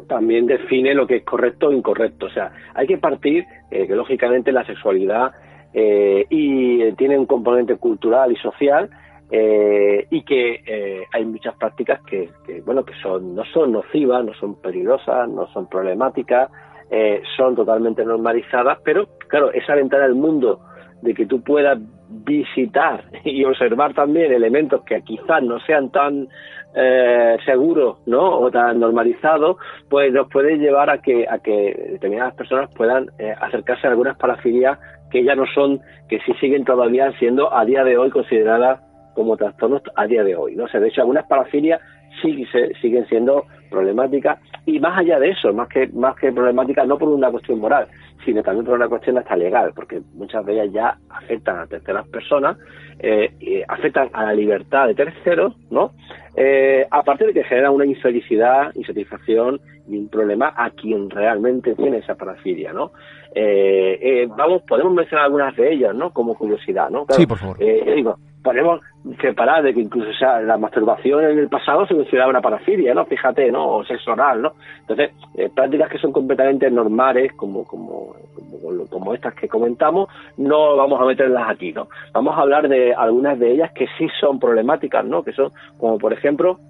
[0.07, 2.27] también define lo que es correcto o incorrecto.
[2.27, 5.33] O sea, hay que partir eh, que lógicamente la sexualidad
[5.73, 8.91] eh, y tiene un componente cultural y social
[9.31, 14.35] eh, y que hay muchas prácticas que, que, bueno que son no son nocivas, no
[14.35, 16.51] son peligrosas, no son problemáticas
[16.91, 20.61] eh, son totalmente normalizadas, pero claro, esa ventana del mundo
[21.03, 26.29] de que tú puedas visitar y observar también elementos que quizás no sean tan
[26.75, 28.39] eh, seguros ¿no?
[28.39, 29.57] o tan normalizados,
[29.89, 34.17] pues nos puede llevar a que, a que determinadas personas puedan eh, acercarse a algunas
[34.19, 34.79] parafilias
[35.11, 38.81] que ya no son, que sí siguen todavía siendo a día de hoy consideradas
[39.15, 40.55] como trastornos a día de hoy.
[40.57, 40.65] ¿no?
[40.65, 41.81] O de hecho, algunas parafilias
[42.23, 42.47] sí,
[42.81, 47.09] siguen siendo problemáticas y más allá de eso, más que más que problemáticas no por
[47.09, 47.89] una cuestión moral,
[48.25, 52.07] sino también por una cuestión hasta legal, porque muchas de ellas ya afectan a terceras
[52.09, 52.57] personas,
[53.01, 55.93] eh, afectan a la libertad de terceros, ¿no?
[56.37, 61.99] Eh, aparte de que generan una infelicidad, insatisfacción y un problema a quien realmente tiene
[61.99, 62.93] esa parafilia, ¿no?
[63.35, 66.11] Eh, eh, vamos, podemos mencionar algunas de ellas, ¿no?
[66.13, 67.05] Como curiosidad, ¿no?
[67.11, 67.57] sí, por favor.
[67.61, 68.81] Eh, digo, podemos
[69.21, 73.05] separar de que incluso sea, la masturbación en el pasado se consideraba una parafilia, ¿no?
[73.07, 73.77] Fíjate, ¿no?
[73.77, 74.53] O sexo oral, ¿no?
[74.81, 80.77] Entonces, eh, prácticas que son completamente normales, como, como, como, como, estas que comentamos, no
[80.77, 81.89] vamos a meterlas aquí, ¿no?
[82.13, 85.23] Vamos a hablar de algunas de ellas que sí son problemáticas, ¿no?
[85.23, 86.61] Que son, como por ejemplo,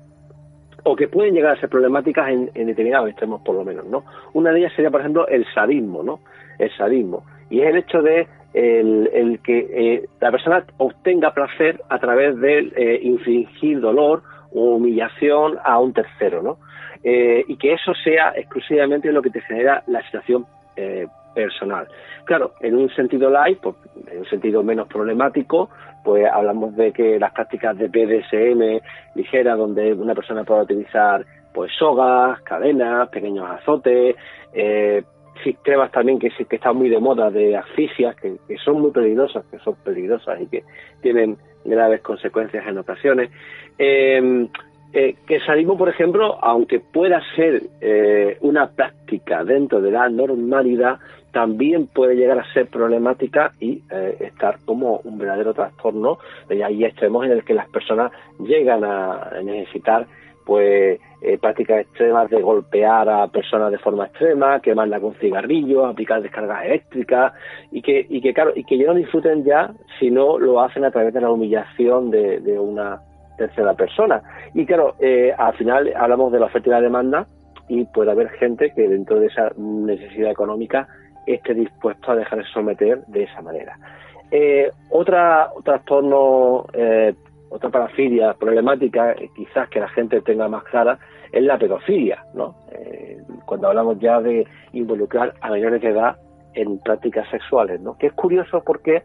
[0.84, 4.04] o que pueden llegar a ser problemáticas en, determinados extremos, por lo menos, ¿no?
[4.34, 6.20] Una de ellas sería, por ejemplo, el sadismo, ¿no?
[6.58, 7.24] El sadismo.
[7.50, 12.72] Y es el hecho de el, que eh, la persona obtenga placer a través de
[12.76, 16.58] eh, infligir dolor o humillación a un tercero, ¿no?
[17.02, 20.46] Eh, y que eso sea exclusivamente lo que te genera la situación
[21.34, 21.86] personal.
[22.24, 23.76] Claro, en un sentido light, pues,
[24.10, 25.70] en un sentido menos problemático,
[26.04, 28.80] pues hablamos de que las prácticas de BDSM
[29.14, 34.16] ligera, donde una persona puede utilizar pues sogas, cadenas, pequeños azotes,
[34.52, 35.02] eh,
[35.42, 39.58] sistemas también que, que están muy de moda de asfixias, que, son muy peligrosas, que
[39.58, 40.64] son peligrosas y que
[41.00, 43.30] tienen graves consecuencias en ocasiones.
[43.78, 44.48] Em,
[44.92, 50.98] eh, que el por ejemplo, aunque pueda ser eh, una práctica dentro de la normalidad,
[51.34, 56.18] también puede llegar a ser problemática y eh, estar como un verdadero trastorno.
[56.48, 60.06] Y hay extremos en el que las personas llegan a necesitar
[60.44, 66.22] pues eh, prácticas extremas de golpear a personas de forma extrema, quemarla con cigarrillos, aplicar
[66.22, 67.32] descargas eléctricas
[67.72, 70.84] y que y que claro y que ya no disfruten ya si no lo hacen
[70.84, 73.00] a través de la humillación de, una
[73.38, 74.22] tercera persona
[74.54, 77.26] y claro eh, al final hablamos de la oferta y la demanda
[77.68, 80.86] y puede haber gente que dentro de esa necesidad económica
[81.26, 83.76] esté dispuesto a dejarse someter de esa manera
[84.30, 87.14] eh, otra trastorno eh,
[87.50, 90.98] otra parafilia problemática, eh, quizás que la gente tenga más clara,
[91.30, 92.56] es la pedofilia, ¿no?
[92.72, 96.16] Eh, cuando hablamos ya de involucrar a menores de edad
[96.54, 97.96] en prácticas sexuales, ¿no?
[97.96, 99.04] Que es curioso porque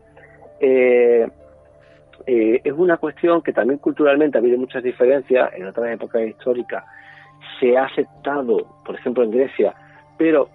[2.26, 6.84] es una cuestión que también culturalmente ha habido muchas diferencias, en otras épocas históricas
[7.60, 9.74] se ha aceptado, por ejemplo en Grecia,
[10.18, 10.50] pero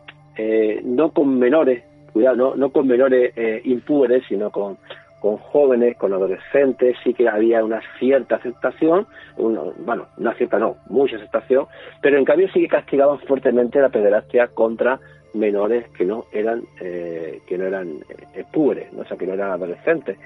[0.85, 3.33] no con menores, cuidado, no, no con menores
[3.65, 4.79] impúberes, sino con
[5.25, 9.07] con jóvenes, con adolescentes, sí que había una cierta aceptación,
[9.39, 11.67] bueno, una cierta no, mucha aceptación,
[12.03, 15.01] pero en cambio sí que castigaban fuertemente la pederastia contra
[15.33, 18.01] menores que no eran eh, que no eran
[18.35, 18.45] eh,
[18.93, 19.01] ¿no?
[19.01, 20.19] o sea, que no eran adolescentes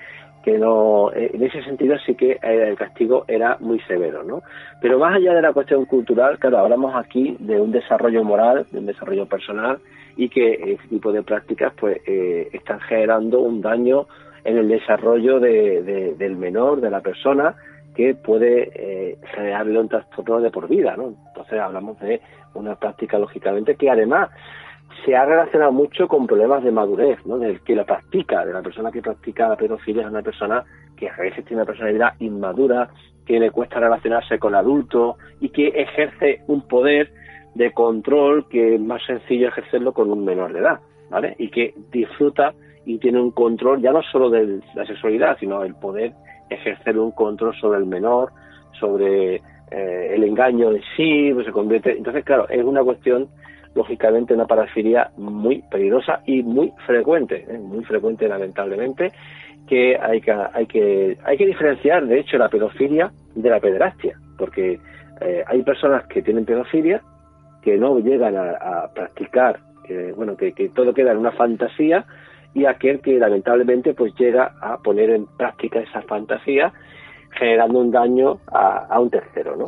[0.45, 4.43] que no eh, en ese sentido sí que el castigo era muy severo no
[4.83, 8.79] pero más allá de la cuestión cultural claro hablamos aquí de un desarrollo moral de
[8.81, 9.79] un desarrollo personal
[10.19, 14.07] y que este tipo de prácticas pues están generando un daño
[14.45, 17.55] en el desarrollo de, del menor de la persona
[17.95, 21.15] que puede eh, generarle un trastorno de por vida, ¿no?
[21.29, 22.21] Entonces hablamos de
[22.55, 24.31] una práctica, lógicamente, que además
[25.05, 27.39] se ha relacionado mucho con problemas de madurez, ¿no?
[27.39, 30.65] Del que la practica, de la persona que practica la pedofilia es una persona
[30.97, 32.89] que a veces tiene una personalidad inmadura,
[33.27, 37.11] que le cuesta relacionarse con adultos y que ejerce un poder
[37.55, 40.81] de control que es más sencillo ejercerlo con un menor de edad,
[41.11, 41.35] ¿vale?
[41.39, 45.75] Y que disfruta y tiene un control ya no solo de la sexualidad, sino el
[45.75, 46.13] poder
[46.49, 48.31] ejercer un control sobre el menor,
[48.79, 49.37] sobre
[49.71, 51.93] eh, el engaño de sí, pues se convierte.
[51.93, 53.29] Entonces, claro, es una cuestión,
[53.75, 57.59] lógicamente, una parafilia muy peligrosa y muy frecuente, ¿eh?
[57.59, 59.13] muy frecuente, lamentablemente,
[59.67, 64.19] que hay que, hay que hay que diferenciar, de hecho, la pedofilia de la pederastia,
[64.39, 64.79] porque
[65.21, 67.03] eh, hay personas que tienen pedofilia
[67.69, 72.07] que no llegan a, practicar, que, bueno, que todo queda en una fantasía
[72.55, 76.73] y aquel que lamentablemente pues llega a poner en práctica esa fantasía
[77.33, 79.67] generando un daño a, un tercero, ¿no?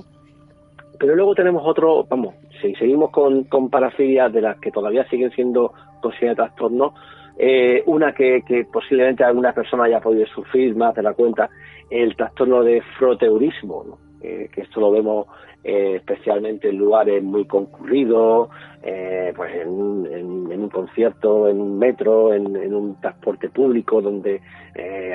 [0.99, 5.31] Pero luego tenemos otro, vamos, si seguimos con, con parafilias de las que todavía siguen
[5.33, 6.95] siendo consideradas trastornos,
[7.37, 8.43] eh, una que,
[8.73, 11.51] posiblemente alguna persona haya podido sufrir más de la cuenta,
[11.91, 14.10] el trastorno de froteurismo, ¿no?
[14.23, 15.29] Eh, que esto lo vemos
[15.65, 18.51] eh, especialmente en lugares muy concurridos,
[18.83, 20.07] eh, pues en un,
[20.53, 24.43] en, un, concierto, en un metro, en, un transporte público, donde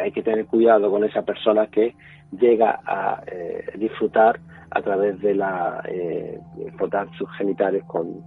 [0.01, 1.95] hay que tener cuidado con esa persona que
[2.31, 3.21] llega a
[3.75, 4.39] disfrutar
[4.71, 5.81] a través de la
[6.77, 8.21] frotar sus genitales con,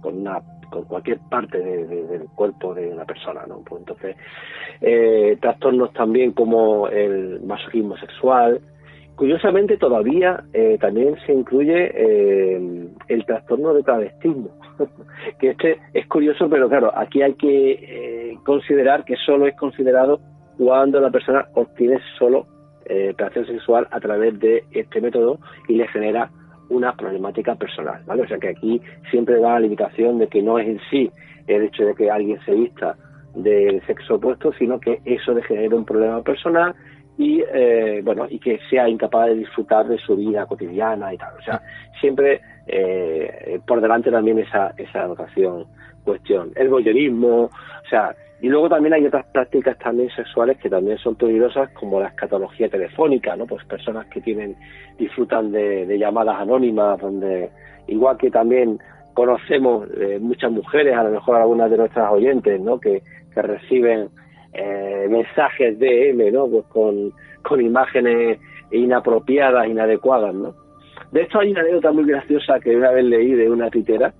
[0.87, 3.61] cualquier parte del cuerpo de una persona, ¿no?
[3.63, 4.15] Pues entonces,
[5.39, 8.61] trastornos también como el masoquismo sexual,
[9.19, 14.47] Curiosamente todavía eh, también se incluye eh, el trastorno de travestismo,
[15.41, 20.21] que este es curioso, pero claro, aquí hay que eh, considerar que solo es considerado
[20.57, 22.47] cuando la persona obtiene solo
[22.85, 26.31] eh, placer sexual a través de este método y le genera
[26.69, 28.21] una problemática personal, ¿vale?
[28.21, 31.11] O sea que aquí siempre va la limitación de que no es en sí
[31.47, 32.95] el hecho de que alguien se vista
[33.35, 36.73] del sexo opuesto, sino que eso le genera un problema personal
[37.19, 41.33] y eh, bueno y que sea incapaz de disfrutar de su vida cotidiana y tal.
[41.37, 41.61] O sea
[41.99, 45.65] siempre eh, por delante también esa esa anotación
[46.05, 46.53] cuestión.
[46.55, 51.15] El voyerismo o sea y luego también hay otras prácticas también sexuales que también son
[51.15, 54.55] peligrosas como la escatología telefónica no pues personas que tienen
[54.97, 57.49] disfrutan de, llamadas anónimas donde
[57.87, 58.79] igual que también
[59.13, 63.03] conocemos eh, muchas mujeres a lo mejor algunas de nuestras oyentes no que,
[63.33, 64.09] que reciben
[64.53, 66.47] eh, mensajes DM, ¿no?
[66.47, 68.39] Pues con, con imágenes
[68.71, 70.53] inapropiadas, inadecuadas, ¿no?
[71.11, 74.13] De esto hay una anécdota muy graciosa que una vez leí de una titera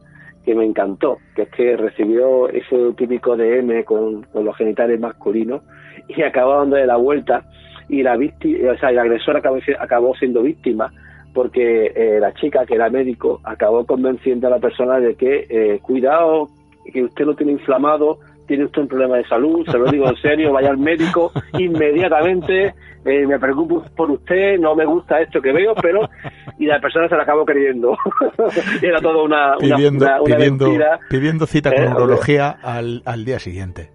[0.43, 5.61] que me encantó, que es que recibió ese típico DM con, con los genitales masculinos
[6.07, 7.43] y acabó dándole la vuelta
[7.87, 10.91] y la víctima, o sea, el agresor acabó, acabó siendo víctima
[11.33, 15.79] porque eh, la chica que era médico acabó convenciendo a la persona de que eh,
[15.81, 16.47] cuidado
[16.91, 18.19] que usted lo tiene inflamado
[18.49, 22.73] tiene usted un problema de salud, se lo digo en serio, vaya al médico inmediatamente,
[23.05, 26.09] eh, me preocupo por usted, no me gusta esto que veo, pero...
[26.57, 27.95] Y la persona se la acabó creyendo.
[28.81, 30.99] Era todo una, pidiendo, una, mentira.
[31.09, 33.91] Pidiendo cita con eh, al, al día siguiente.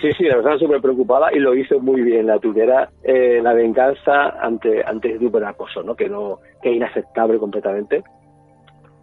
[0.00, 2.26] Sí, sí, la persona súper preocupada y lo hizo muy bien.
[2.26, 5.94] La tutera, eh, la venganza ante, ante ese tipo de acoso, ¿no?
[5.94, 8.02] Que, no, que es inaceptable completamente.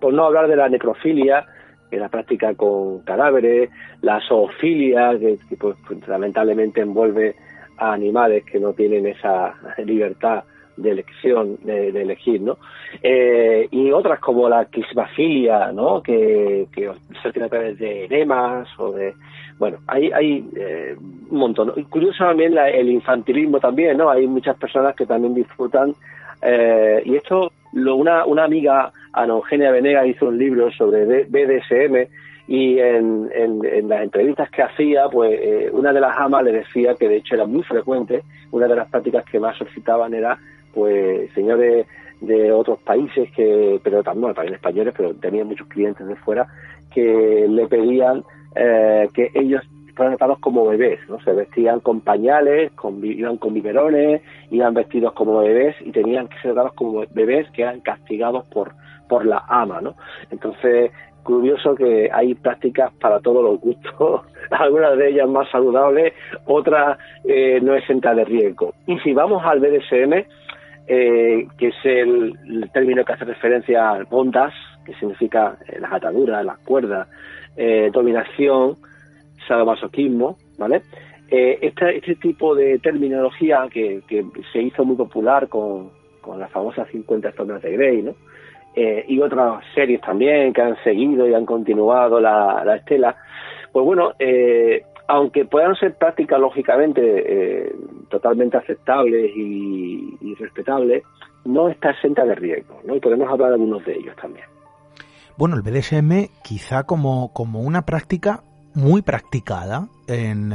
[0.02, 1.46] Por no hablar de la necrofilia,
[1.92, 3.70] la práctica con cadáveres,
[4.02, 5.78] la zoofilia, que, pues,
[6.08, 7.36] lamentablemente envuelve
[7.78, 9.54] a animales que no tienen esa
[9.86, 10.44] libertad
[10.76, 12.58] de elección, de, elegir, ¿no?
[13.02, 16.02] Eh, y otras como la quismafilia, ¿no?
[16.04, 16.92] Que, que
[17.24, 19.14] se tiene a través de enemas o de...
[19.58, 20.96] Bueno, hay, hay eh,
[21.32, 21.72] un montón.
[21.86, 24.10] Curioso también el infantilismo también, ¿no?
[24.10, 25.96] Hay muchas personas que también disfrutan
[26.42, 32.08] eh, y esto, lo, una, una amiga, Ana Eugenia Venega, hizo un libro sobre BDSM
[32.48, 36.96] y en, en, las entrevistas que hacía, pues eh, una de las amas le decía
[36.96, 40.40] que de hecho era muy frecuente, una de las prácticas que más solicitaban era,
[40.74, 41.86] pues, señores
[42.22, 46.48] de otros países, que pero también, también españoles, pero tenían muchos clientes de fuera,
[46.94, 48.24] que le pedían
[48.56, 49.62] eh, que ellos
[49.98, 51.20] tratados como bebés, ¿no?
[51.22, 54.22] Se vestían con pañales, con, iban con biberones,
[54.52, 58.74] iban vestidos como bebés y tenían que ser tratados como bebés que eran castigados por,
[59.10, 59.96] por la ama, ¿no?
[60.32, 60.92] Entonces,
[61.28, 64.22] curioso que hay prácticas para todos los gustos,
[64.52, 66.14] algunas de ellas más saludables,
[66.46, 68.74] otras eh, no exentas de riesgo.
[68.88, 70.26] Y si vamos al BDSM,
[70.88, 74.54] eh, que es el, término que hace referencia al bondas,
[74.86, 77.10] que significa eh, las ataduras, las cuerdas,
[77.92, 78.78] dominación,
[79.48, 80.82] sadomasoquismo, ¿vale?
[81.30, 84.02] este, este tipo de terminología que,
[84.54, 85.92] se hizo muy popular con,
[86.38, 88.14] las famosas 50 zonas de Grey, ¿no?
[88.76, 93.16] Eh, y otras series también que han seguido y han continuado la, estela,
[93.72, 97.76] pues bueno, eh, aunque puedan ser prácticas lógicamente eh,
[98.10, 101.04] totalmente aceptables y, respetables,
[101.46, 102.96] no está exenta de riesgo, ¿no?
[102.96, 104.46] Y podemos hablar de algunos de ellos también.
[105.38, 108.42] Bueno, el BDSM quizá como, como una práctica
[108.78, 110.54] muy practicada en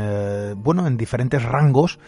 [0.56, 1.98] bueno en diferentes rangos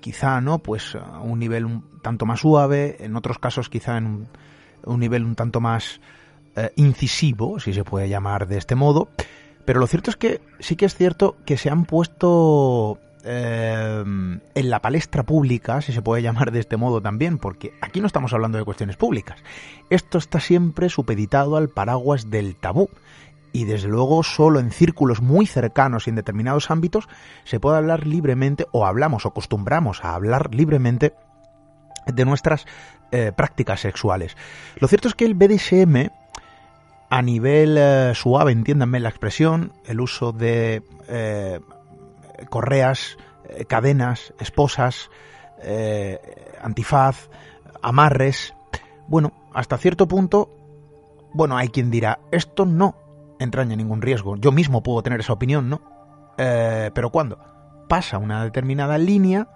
[0.00, 4.06] quizá no pues a un nivel un tanto más suave en otros casos quizá en
[4.06, 4.28] un
[4.84, 6.00] un nivel un tanto más
[6.56, 9.08] eh, incisivo, si se puede llamar de este modo.
[9.64, 14.70] Pero lo cierto es que sí que es cierto que se han puesto eh, en
[14.70, 18.32] la palestra pública, si se puede llamar de este modo también, porque aquí no estamos
[18.32, 19.38] hablando de cuestiones públicas.
[19.90, 22.88] Esto está siempre supeditado al paraguas del tabú.
[23.52, 27.08] Y desde luego solo en círculos muy cercanos y en determinados ámbitos
[27.44, 31.14] se puede hablar libremente, o hablamos, o acostumbramos a hablar libremente
[32.06, 32.66] de nuestras
[33.10, 34.36] eh, prácticas sexuales.
[34.76, 36.10] Lo cierto es que el BDSM,
[37.10, 41.60] a nivel eh, suave, entiéndanme la expresión, el uso de eh,
[42.50, 43.16] correas,
[43.66, 45.10] cadenas, esposas,
[46.60, 47.30] antifaz,
[47.80, 48.54] amarres,
[49.06, 50.50] bueno, hasta cierto punto,
[51.32, 53.07] bueno, hay quien dirá, esto no
[53.38, 54.36] entraña ningún riesgo.
[54.36, 55.80] Yo mismo puedo tener esa opinión, ¿no?
[56.36, 57.38] pero cuando
[57.88, 59.48] pasa una determinada línea,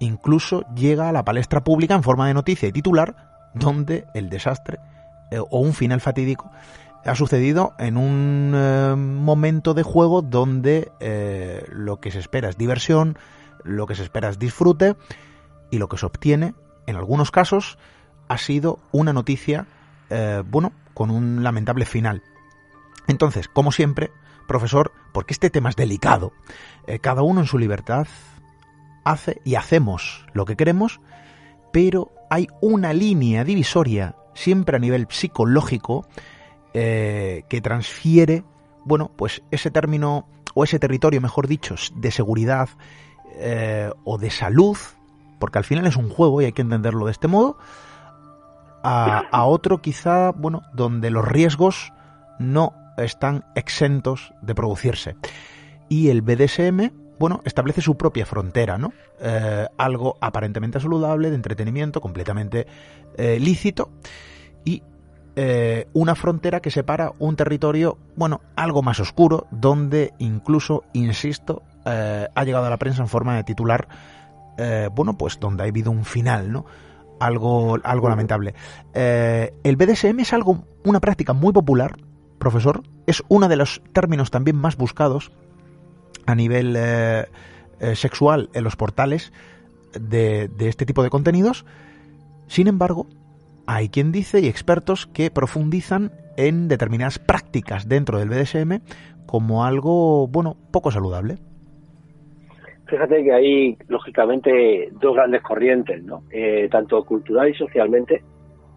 [0.00, 4.80] incluso llega a la palestra pública en forma de noticia y titular, donde el desastre
[5.30, 6.50] eh, o un final fatídico
[7.04, 12.58] ha sucedido en un eh, momento de juego donde eh, lo que se espera es
[12.58, 13.16] diversión,
[13.64, 14.96] lo que se espera es disfrute
[15.70, 16.54] y lo que se obtiene,
[16.86, 17.78] en algunos casos,
[18.28, 19.66] ha sido una noticia,
[20.46, 22.22] bueno, con un lamentable final.
[23.08, 24.12] Entonces, como siempre,
[24.46, 26.32] profesor, porque este tema es delicado,
[27.00, 28.06] cada uno en su libertad,
[29.04, 31.00] hace y hacemos lo que queremos,
[31.72, 36.06] pero hay una línea divisoria, siempre a nivel psicológico,
[36.74, 38.44] eh, que transfiere,
[38.84, 42.68] bueno, pues ese término, o ese territorio, mejor dicho, de seguridad
[43.36, 44.76] eh, o de salud,
[45.38, 47.58] porque al final es un juego y hay que entenderlo de este modo,
[48.82, 51.92] a, a otro quizá, bueno, donde los riesgos
[52.38, 52.74] no
[53.04, 55.16] están exentos de producirse.
[55.88, 58.92] Y el BDSM, bueno, establece su propia frontera, ¿no?
[59.20, 62.66] Eh, algo aparentemente saludable, de entretenimiento, completamente
[63.16, 63.90] eh, lícito,
[64.64, 64.82] y
[65.34, 72.44] eh, una frontera que separa un territorio, bueno, algo más oscuro, donde incluso, insisto, ha
[72.44, 73.88] llegado a la prensa en forma de titular,
[74.94, 76.66] bueno, pues donde ha habido un final, ¿no?
[77.18, 78.52] Algo, algo lamentable.
[78.92, 81.96] el BDSM es algo, una práctica muy popular,
[82.38, 85.32] profesor, es uno de los términos también más buscados
[86.26, 87.24] a nivel eh,
[87.80, 89.32] eh, sexual en los portales
[89.98, 91.64] de, este tipo de contenidos.
[92.46, 93.06] Sin embargo,
[93.66, 98.80] hay quien dice y expertos que profundizan en determinadas prácticas dentro del BDSM
[99.26, 101.36] como algo, bueno, poco saludable.
[102.86, 106.22] Fíjate que hay, lógicamente, dos grandes corrientes, ¿no?
[106.30, 108.22] Eh, tanto cultural y socialmente,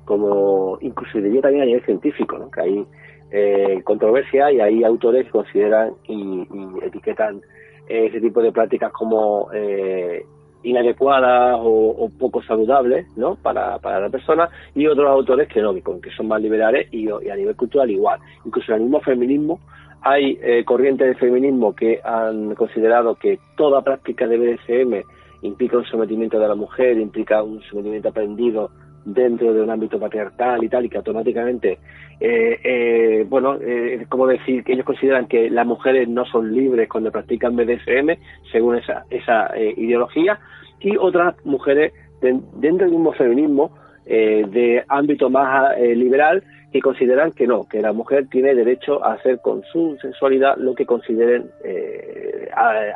[0.03, 2.51] como incluso diría también a nivel científico, ¿no?
[2.51, 2.85] Que hay
[3.31, 6.47] eh, controversia y hay autores que consideran y,
[6.83, 7.41] etiquetan
[7.87, 10.25] ese tipo de prácticas como eh,
[10.63, 13.35] inadecuadas o, poco saludables ¿no?
[13.35, 17.55] para, la persona y otros autores que no, que son más liberales y, a nivel
[17.55, 18.19] cultural igual.
[18.45, 19.59] Incluso en el mismo feminismo
[20.01, 25.07] hay eh, corrientes de feminismo que han considerado que toda práctica de BDSM
[25.43, 28.71] implica un sometimiento de la mujer, implica un sometimiento aprendido
[29.05, 31.79] dentro de un ámbito patriarcal y tal, y que automáticamente,
[32.19, 36.87] eh, eh, bueno, eh, como decir que ellos consideran que las mujeres no son libres
[36.89, 38.17] cuando practican BDSM,
[38.51, 40.39] según esa, esa eh, ideología,
[40.79, 43.71] y otras mujeres dentro del mismo feminismo,
[44.05, 49.39] de ámbito más liberal, que consideran que no, que la mujer tiene derecho a hacer
[49.41, 51.49] con su sexualidad lo que consideren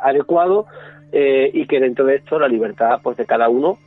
[0.02, 0.66] adecuado
[1.12, 3.78] y que dentro de esto la libertad pues de cada uno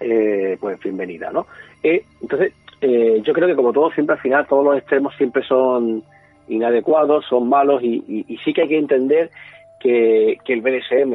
[0.00, 1.46] eh, pues bienvenida, ¿no?
[1.82, 5.42] Eh, entonces, eh, yo creo que como todo, siempre al final, todos los extremos siempre
[5.44, 6.02] son
[6.48, 9.30] inadecuados, son malos y, sí que hay que entender
[9.78, 11.14] que, que el BDSM,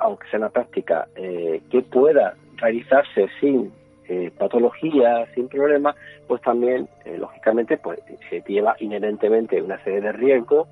[0.00, 3.70] aunque sea una práctica que pueda realizarse sin
[4.06, 5.96] eh, patología sin problemas,
[6.28, 10.68] pues también, eh, lógicamente, pues se lleva inherentemente una serie de riesgos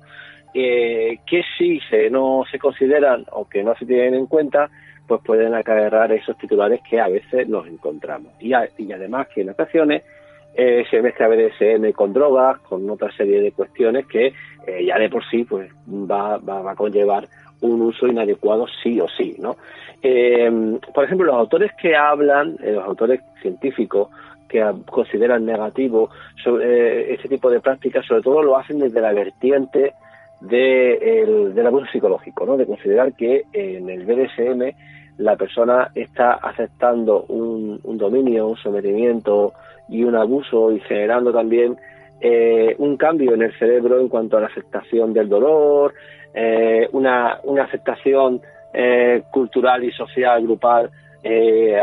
[0.53, 4.69] eh, que si se, no se consideran o que no se tienen en cuenta,
[5.07, 8.31] pues pueden acarrear esos titulares que a veces nos encontramos.
[8.39, 10.03] Y, y además que en ocasiones
[10.55, 14.33] eh, se mezcla BDSM con drogas, con otra serie de cuestiones que
[14.67, 17.27] eh, ya de por sí pues va, va, a conllevar
[17.61, 19.55] un uso inadecuado sí o sí, ¿no?
[20.01, 24.09] Eh, por ejemplo, los autores que hablan, los autores científicos
[24.49, 26.09] que consideran negativo
[26.43, 29.93] sobre este tipo de prácticas, sobre todo lo hacen desde la vertiente
[30.43, 32.57] de del abuso psicológico, ¿no?
[32.57, 34.75] De considerar que en el BDSM
[35.17, 39.53] la persona está aceptando un, dominio, un sometimiento
[39.89, 41.77] y un abuso y generando también
[42.19, 45.93] eh, un cambio en el cerebro en cuanto a la aceptación del dolor,
[46.33, 48.41] eh, una, una aceptación
[48.73, 50.89] eh, cultural y social grupal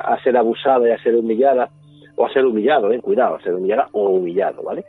[0.02, 1.70] a ser abusada y a ser humillada,
[2.20, 4.84] o a ser humillado, eh, cuidado, a ser humillada o humillado, ¿vale?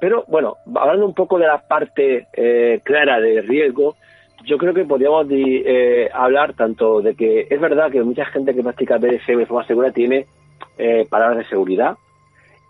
[0.00, 2.26] Pero bueno, hablando un poco de la parte
[2.84, 3.96] clara de riesgo,
[4.44, 5.26] yo creo que podríamos
[6.12, 9.90] hablar tanto de que es verdad que mucha gente que practica BDSM de forma segura
[9.90, 10.26] tiene
[10.82, 11.96] eh, palabras de seguridad,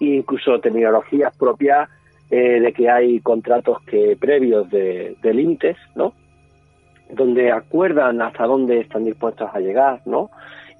[0.00, 1.88] incluso terminologías propias
[2.28, 6.12] eh, de que hay contratos que previos de, límites, ¿no?
[7.08, 10.28] Donde acuerdan hasta dónde están dispuestos a llegar, ¿no?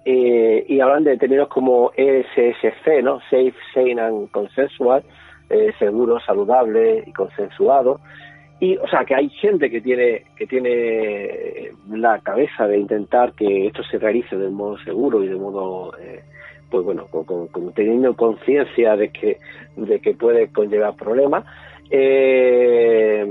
[0.04, 3.20] Eh, y hablan de términos como ESSC, ¿no?
[3.30, 5.04] Safe, Sane and Consensual,
[5.50, 8.00] eh, seguro, saludable y consensuado.
[8.60, 13.66] Y, o sea, que hay gente que tiene, que tiene la cabeza de intentar que
[13.66, 16.22] esto se realice de modo seguro y de modo eh,
[16.70, 19.38] pues bueno, con, teniendo conciencia de que,
[19.76, 21.44] de que puede conllevar problemas.
[21.90, 23.26] Eh,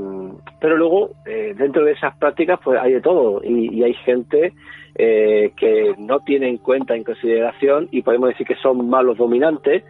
[0.59, 4.53] pero luego, eh, dentro de esas prácticas, pues hay de todo y, hay gente
[4.95, 9.83] eh, que no tiene en cuenta, en consideración, y podemos decir que son malos dominantes,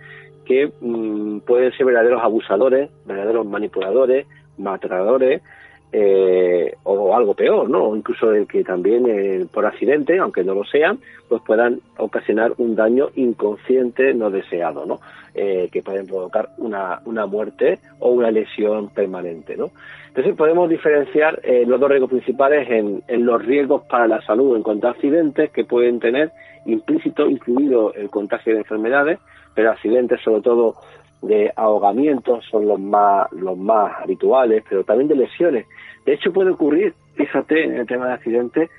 [0.49, 4.25] que mm, pueden ser verdaderos abusadores, verdaderos manipuladores,
[4.57, 5.43] maltratadores,
[5.91, 7.95] eh, o algo peor, ¿no?
[7.95, 10.97] incluso el que también eh, por accidente, aunque no lo sean,
[11.27, 14.99] pues puedan ocasionar un daño inconsciente no deseado, ¿no?
[15.35, 19.69] Eh, que pueden provocar una, una muerte o una lesión permanente, ¿no?
[20.07, 24.63] Entonces podemos diferenciar los dos riesgos principales en, en, los riesgos para la salud en
[24.63, 26.31] cuanto a accidentes que pueden tener
[26.65, 29.19] implícito, incluido el contagio de enfermedades,
[29.53, 30.75] pero accidentes sobre todo
[31.21, 35.65] de ahogamientos son los más los más habituales, pero también de lesiones.
[36.05, 38.69] De hecho puede ocurrir, fíjate en el tema de accidentes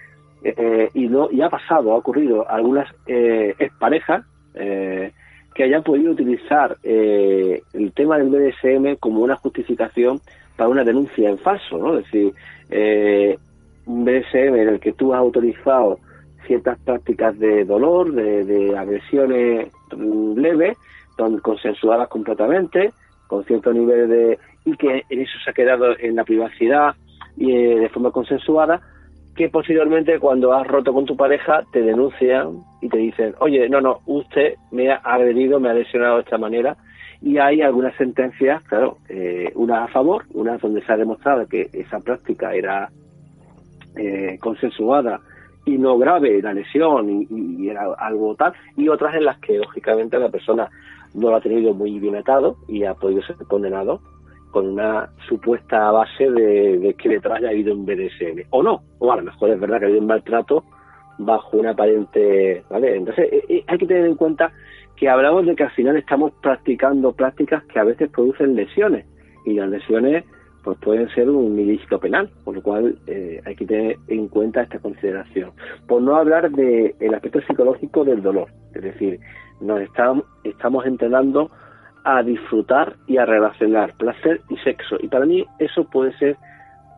[0.42, 4.24] eh, y no y ha pasado, ha ocurrido algunas eh, exparejas
[4.54, 5.12] eh,
[5.54, 10.20] que hayan podido utilizar eh, el tema del BDSM como una justificación
[10.56, 11.98] para una denuncia en falso, ¿no?
[11.98, 12.32] Es decir,
[13.86, 15.98] un BDSM en el que tú has autorizado
[16.46, 19.70] ciertas prácticas de dolor, de, de agresiones
[20.36, 20.76] leves,
[21.42, 22.92] consensuadas completamente,
[23.26, 24.38] con cierto nivel de...
[24.64, 26.94] y que en eso se ha quedado en la privacidad
[27.36, 28.80] y eh, de forma consensuada,
[29.36, 33.80] que posteriormente cuando has roto con tu pareja te denuncian y te dicen, oye, no,
[33.80, 36.76] no, usted me ha agredido, me ha lesionado de esta manera,
[37.22, 41.68] y hay algunas sentencias, claro, eh, una a favor, una donde se ha demostrado que
[41.72, 42.88] esa práctica era
[43.96, 45.20] eh, consensuada
[45.64, 50.18] y no grave la lesión y, era algo tal, y otras en las que lógicamente
[50.18, 50.68] la persona
[51.14, 54.00] no lo ha tenido muy bien atado y ha podido ser condenado
[54.50, 58.46] con una supuesta base de, que detrás haya habido un BDSM.
[58.50, 60.64] O no, o a lo mejor es verdad que ha habido un maltrato
[61.18, 62.64] bajo una aparente...
[62.68, 62.96] ¿vale?
[62.96, 64.52] Entonces eh, eh, hay que tener en cuenta
[64.96, 69.06] que hablamos de que al final estamos practicando prácticas que a veces producen lesiones
[69.46, 70.24] y las lesiones
[70.62, 74.62] pues pueden ser un ilícito penal, por lo cual eh, hay que tener en cuenta
[74.62, 75.52] esta consideración.
[75.86, 79.20] Por no hablar del el aspecto psicológico del dolor, es decir,
[79.60, 81.50] nos estamos, entrenando
[82.04, 84.96] a disfrutar y a relacionar placer y sexo.
[85.00, 86.36] Y para mí eso puede ser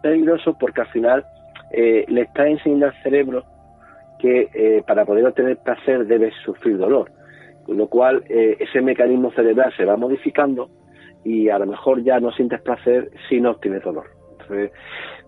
[0.03, 1.25] peligroso porque al final
[1.73, 3.45] eh, le está enseñando al cerebro
[4.21, 7.11] que eh, para poder obtener placer debes sufrir dolor.
[7.65, 10.71] Con lo cual eh, ese mecanismo cerebral se va modificando
[11.25, 14.07] y a lo mejor ya no sientes placer si no obtienes dolor.
[14.33, 14.73] Entonces,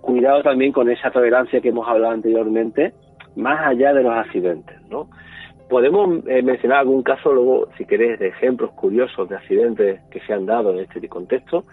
[0.01, 2.93] cuidado también con esa tolerancia que hemos hablado anteriormente,
[3.37, 5.09] más allá de los accidentes, ¿no?
[5.69, 10.33] Podemos eh, mencionar algún caso luego, si querés, de ejemplos curiosos de accidentes que se
[10.33, 11.65] han dado en este contexto,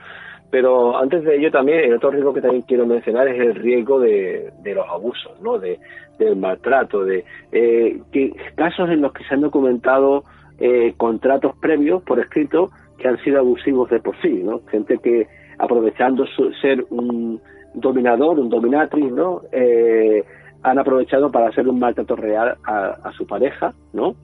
[0.50, 4.00] pero antes de ello también, el otro riesgo que también quiero mencionar es el riesgo
[4.00, 5.58] de, los abusos, ¿no?
[5.58, 5.80] De,
[6.20, 10.26] del maltrato, de eh, que, casos en los que se han documentado
[10.60, 12.70] eh, contratos previos por escrito
[13.02, 14.62] que han sido abusivos de por sí, ¿no?
[14.68, 15.28] Gente que
[15.58, 17.42] aprovechando su, ser un
[17.74, 19.42] dominador, un dominatriz, ¿no?
[19.52, 20.24] Eh,
[20.64, 24.16] han aprovechado para hacer un maltrato real a, su pareja, ¿no?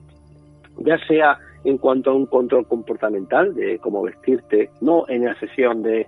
[0.78, 5.82] ya sea en cuanto a un control comportamental de cómo vestirte, no en la sesión
[5.82, 6.06] de,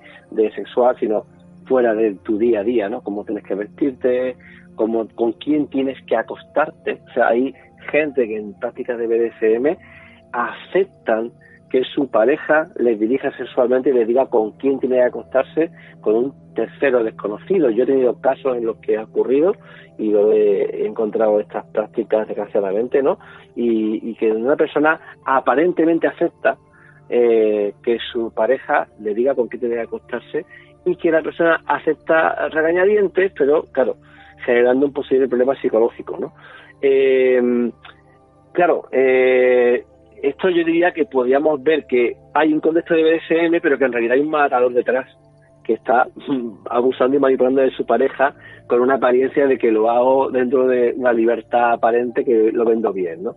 [0.54, 1.24] sexual, sino
[1.66, 3.00] fuera de tu día a día, ¿no?
[3.00, 4.36] Cómo tienes que vestirte,
[4.76, 7.00] cómo, con quién tienes que acostarte.
[7.10, 7.52] O sea, hay
[7.90, 9.76] gente que en prácticas de BDSM
[10.32, 11.32] aceptan
[11.70, 16.14] que su pareja les dirija sexualmente y les diga con quién tiene que acostarse con
[16.16, 17.70] un tercero desconocido.
[17.70, 19.54] Yo he tenido casos en los que ha ocurrido
[19.96, 23.18] y lo he encontrado estas prácticas desgraciadamente, ¿no?
[23.54, 26.58] Y, que una persona aparentemente acepta
[27.08, 30.44] eh, que su pareja le diga con quién tiene que acostarse
[30.84, 33.96] y que la persona acepta regañadientes, pero claro,
[34.44, 36.32] generando un posible problema psicológico, ¿no?
[36.82, 37.70] Eh,
[38.52, 39.84] claro, eh,
[40.22, 43.92] esto yo diría que podríamos ver que hay un contexto de BDSM, pero que en
[43.92, 45.06] realidad hay un matador detrás
[45.64, 46.06] que está
[46.70, 48.34] abusando y manipulando de su pareja
[48.66, 52.92] con una apariencia de que lo hago dentro de una libertad aparente que lo vendo
[52.92, 53.36] bien, ¿no?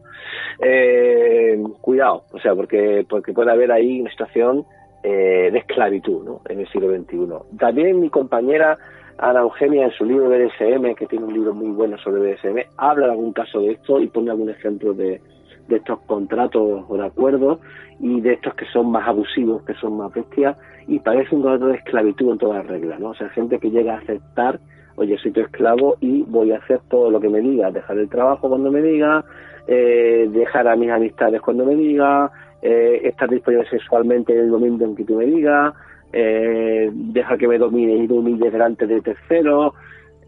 [0.59, 4.65] Eh, cuidado, o sea, porque porque puede haber ahí una situación
[5.03, 6.41] eh, de esclavitud, ¿no?
[6.47, 7.57] En el siglo XXI.
[7.57, 8.77] También mi compañera
[9.17, 13.07] Ana Eugenia en su libro BDSM, que tiene un libro muy bueno sobre BDSM, habla
[13.07, 15.21] de algún caso de esto y pone algún ejemplo de,
[15.67, 17.59] de estos contratos o de acuerdos
[17.99, 20.57] y de estos que son más abusivos, que son más bestias,
[20.87, 23.09] y parece un contrato de esclavitud en todas las reglas, ¿no?
[23.09, 24.59] O sea, gente que llega a aceptar,
[24.95, 28.09] oye, soy tu esclavo y voy a hacer todo lo que me diga, dejar el
[28.09, 29.23] trabajo cuando me diga,
[29.67, 34.83] eh, dejar a mis amistades cuando me diga, eh, estar disponible sexualmente en el momento
[34.83, 35.73] en que tú me digas,
[36.11, 39.73] eh, dejar que me domine y domine delante de terceros,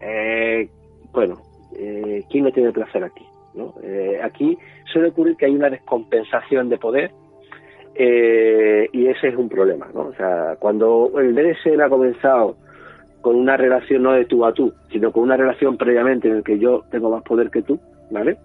[0.00, 0.68] eh,
[1.12, 1.36] bueno,
[1.78, 3.24] eh, ¿quién no tiene placer aquí?
[3.82, 4.58] Eh, aquí
[4.92, 7.10] suele ocurrir que hay una descompensación de poder
[7.94, 9.88] eh, y ese es un problema.
[9.94, 10.08] ¿no?
[10.08, 12.56] O sea, cuando el DSM ha comenzado
[13.20, 16.42] con una relación no de tú a tú, sino con una relación previamente en la
[16.42, 17.80] que yo tengo más poder que tú,
[18.10, 18.36] ¿vale?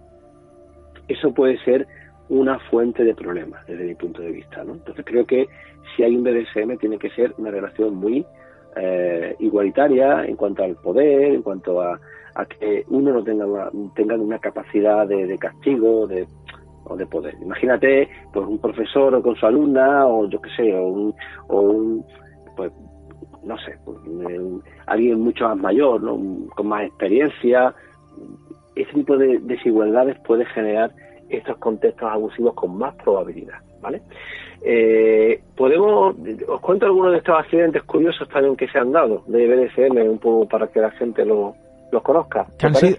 [1.08, 1.86] Eso puede ser
[2.30, 4.74] una fuente de problemas desde mi punto de vista, ¿no?
[4.74, 5.48] Entonces creo que
[5.96, 8.26] si hay un BDSM tiene que ser una relación muy
[8.76, 12.00] eh, igualitaria en cuanto al poder, en cuanto a,
[12.36, 16.28] a que uno no tenga una, tenga una capacidad de, castigo de,
[16.86, 17.36] o de poder.
[17.42, 21.16] Imagínate pues un profesor o con su alumna o yo qué sé, o un,
[21.48, 22.06] o un
[22.56, 22.72] pues
[23.44, 23.98] no sé, pues,
[24.86, 26.48] alguien mucho más mayor, ¿no?
[26.56, 27.74] con más experiencia.
[28.76, 30.92] Ese tipo de desigualdades puede generar
[31.30, 34.02] estos contextos abusivos con más probabilidad, ¿vale?
[34.64, 36.16] Eh, podemos,
[36.48, 40.20] os cuento algunos de estos accidentes curiosos también que se han dado de BDSM, un
[40.20, 41.56] poco para que la gente lo,
[41.92, 42.48] los conozca.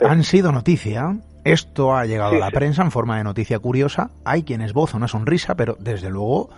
[0.00, 1.16] han, sido noticia.
[1.44, 4.10] Esto ha llegado a la prensa en forma de noticia curiosa.
[4.24, 6.50] Hay quien esboza una sonrisa, pero desde luego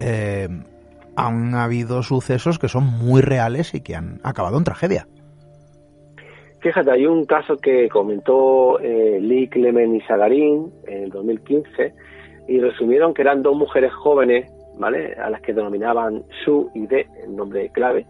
[0.00, 0.48] eh,
[1.16, 5.06] han habido sucesos que son muy reales y que han acabado en tragedia.
[6.60, 11.94] Fíjate, hay un caso que comentó eh, Lee Clement y Sagarín en el 2015
[12.48, 15.14] y resumieron que eran dos mujeres jóvenes, ¿vale?
[15.14, 18.06] A las que denominaban Su y D, el nombre clave,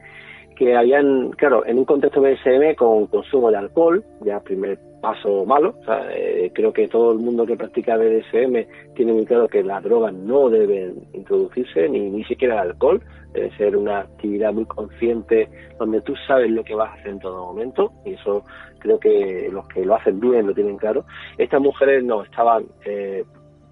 [0.57, 5.75] que habían, claro, en un contexto BSM con consumo de alcohol, ya primer paso malo,
[6.11, 10.13] eh, creo que todo el mundo que practica BDSM tiene muy claro que las drogas
[10.15, 13.03] no deben introducirse, ni, ni siquiera el alcohol,
[13.33, 15.49] debe ser una actividad muy consciente
[15.79, 18.43] donde tú sabes lo que vas a hacer en todo momento, y eso
[18.79, 21.05] creo que los que lo hacen bien lo tienen claro.
[21.39, 23.25] Estas mujeres no, estaban eh,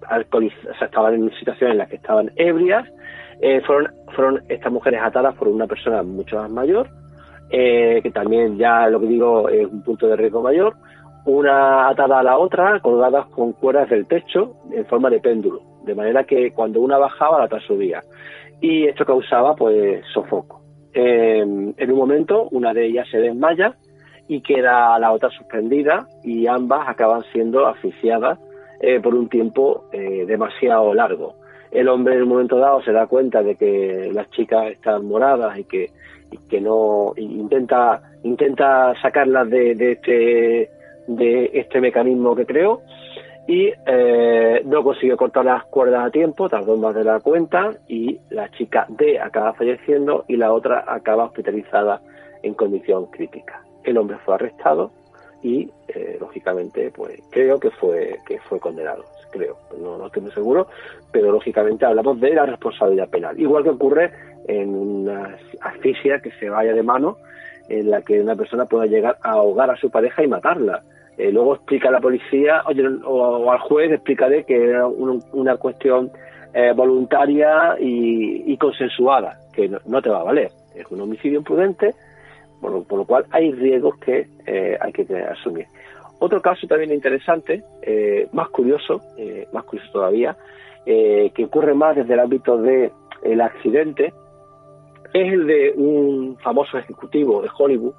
[0.07, 2.87] alcoholizadas, o sea, estaban en una situación en la que estaban ebrias,
[3.41, 6.89] eh, fueron, fueron estas mujeres atadas por una persona mucho más mayor,
[7.49, 10.75] eh, que también ya lo que digo es un punto de riesgo mayor,
[11.25, 15.95] una atada a la otra, colgadas con cuerdas del techo en forma de péndulo, de
[15.95, 18.01] manera que cuando una bajaba la otra subía.
[18.61, 20.61] Y esto causaba pues sofoco.
[20.93, 23.75] en un momento una de ellas se desmaya
[24.27, 28.39] y queda la otra suspendida y ambas acaban siendo asfixiadas
[28.79, 31.35] eh, por un tiempo demasiado largo
[31.75, 35.57] el hombre en un momento dado se da cuenta de que las chicas están moradas
[35.57, 35.91] y que,
[36.61, 40.69] no intenta intenta sacarlas de, este
[41.07, 42.81] de este mecanismo que creó
[43.47, 48.19] y eh, no consiguió cortar las cuerdas a tiempo, tardó más de la cuenta y
[48.29, 52.01] la chica D acaba falleciendo y la otra acaba hospitalizada
[52.41, 53.63] en condición crítica.
[53.83, 54.91] El hombre fue arrestado
[55.45, 60.31] y eh, lógicamente pues creo que fue que fue condenado creo, no, no estoy muy
[60.31, 60.67] seguro,
[61.11, 63.37] pero lógicamente hablamos de la responsabilidad penal.
[63.37, 64.11] Igual que ocurre
[64.47, 67.17] en una asfixia que se vaya de mano,
[67.67, 70.83] en la que una persona pueda llegar a ahogar a su pareja y matarla.
[71.17, 76.11] Eh, luego explica a la policía oye, o, al juez, explicaré que era una cuestión
[76.53, 80.49] eh, voluntaria y, consensuada, que no, te va a valer.
[80.73, 81.93] Es un homicidio imprudente,
[82.71, 85.65] por, lo cual hay riesgos que eh, hay que asumir.
[86.19, 90.35] Otro caso también interesante, eh, más curioso, eh, más curioso todavía,
[90.85, 92.91] eh, que ocurre más desde el ámbito del
[93.23, 94.13] el accidente,
[95.13, 97.93] es el de un famoso ejecutivo de Hollywood,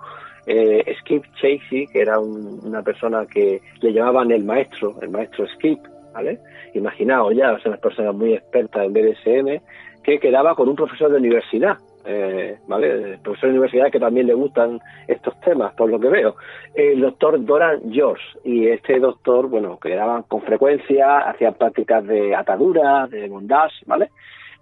[1.01, 5.81] Skip Chasey, que era una persona que le llamaban el maestro, el maestro Skip,
[6.15, 6.39] ¿vale?
[6.75, 9.63] Imaginaos ya, son las personas muy expertas en BDSM,
[10.05, 13.19] que quedaba con un profesor de universidad, eh, ¿vale?
[13.23, 16.37] profesor de universidad que también le gustan estos temas, por lo que veo,
[16.75, 18.23] el doctor Doran George.
[18.45, 24.11] Y este doctor, bueno, que daban con frecuencia, hacía prácticas de atadura, de bondage, ¿vale?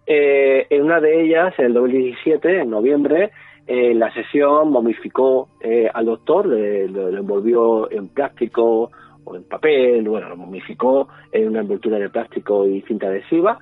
[0.07, 3.31] Eh, en una de ellas, en el 2017, en noviembre,
[3.67, 8.91] en la sesión momificó eh, al doctor, lo, envolvió en plástico
[9.25, 13.59] o en papel, bueno, lo momificó en una envoltura de plástico y cinta adhesiva,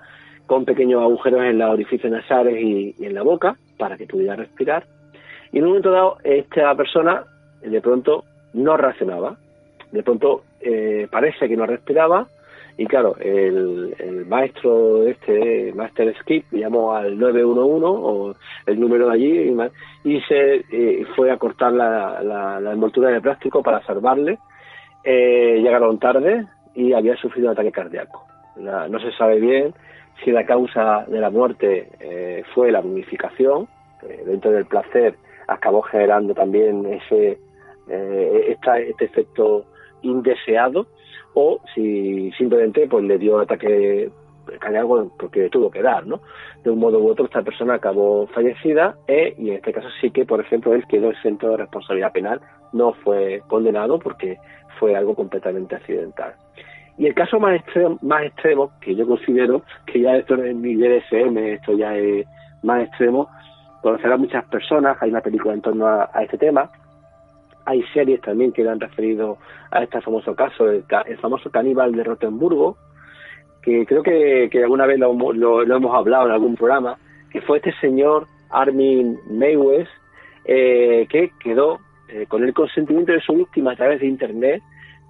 [0.47, 4.85] con pequeños agujeros en los orificios nasales y en la boca, para que pudiera respirar.
[5.51, 7.25] Y en un momento dado, esta persona
[7.61, 8.23] de pronto
[8.53, 9.37] no reaccionaba.
[9.91, 12.29] De pronto eh, parece que no respiraba.
[12.79, 18.35] Y claro, el, maestro este, Master Skip, llamó al 911 o
[18.67, 19.57] el número de allí
[20.05, 24.39] y, se eh, fue a cortar la, envoltura de plástico para salvarle.
[25.03, 28.29] Eh, llegaron tarde y había sufrido un ataque cardíaco.
[28.57, 29.75] no se sabe bien
[30.25, 33.69] si la causa de la muerte eh, fue la momificación,
[34.27, 35.15] dentro del placer
[35.47, 37.39] acabó generando también ese
[37.89, 39.65] eh, este efecto
[40.03, 40.87] indeseado,
[41.35, 44.11] o si simplemente pues le dio ataque
[44.59, 46.21] cardíaco porque tuvo que dar, ¿no?
[46.63, 50.11] De un modo u otro esta persona acabó fallecida e, y en este caso sí
[50.11, 52.41] que, por ejemplo, él quedó exento de responsabilidad penal,
[52.73, 54.39] no fue condenado porque
[54.79, 56.35] fue algo completamente accidental.
[56.99, 60.55] Y el caso más extremo, más extremo, que yo considero que ya esto no es
[60.55, 62.27] mi DSM, esto ya es
[62.63, 63.29] más extremo,
[63.83, 66.71] conocerá muchas personas, hay una película en torno a, este tema,
[67.65, 69.39] hay series también que le han referido
[69.71, 70.85] a este famoso caso, el,
[71.21, 72.77] famoso caníbal de Rotenburgo,
[73.63, 76.97] que creo que, alguna vez lo, hemos hablado en algún programa,
[77.31, 79.89] que fue este señor Armin Meiwes,
[80.45, 81.79] eh, que quedó
[82.09, 84.63] eh, con el consentimiento de su víctima a través de Internet,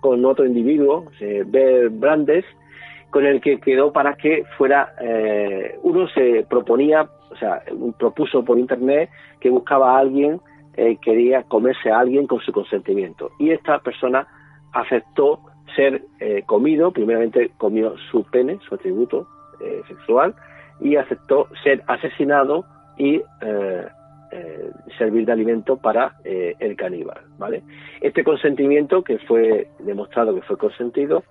[0.02, 1.44] con otro individuo, eh,
[1.90, 2.44] Brandes,
[3.12, 7.62] con el que quedó para que fuera, eh, uno se proponía, o sea,
[7.98, 10.40] propuso por internet que buscaba a alguien,
[10.74, 13.30] eh, quería comerse a alguien con su consentimiento.
[13.38, 14.26] Y esta persona
[14.72, 15.38] aceptó
[15.76, 19.28] ser eh, comido, primeramente comió su pene, su atributo
[19.86, 20.34] sexual,
[20.80, 22.64] y aceptó ser asesinado
[22.98, 23.22] y
[24.34, 27.62] eh, servir de alimento para eh, el caníbal, ¿vale?
[28.00, 31.22] Este consentimiento que fue demostrado que fue consentido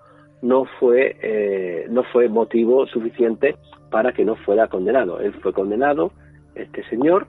[0.43, 3.55] no fue eh, no fue motivo suficiente
[3.89, 5.19] para que no fuera condenado.
[5.19, 6.11] Él fue condenado,
[6.53, 7.25] este señor,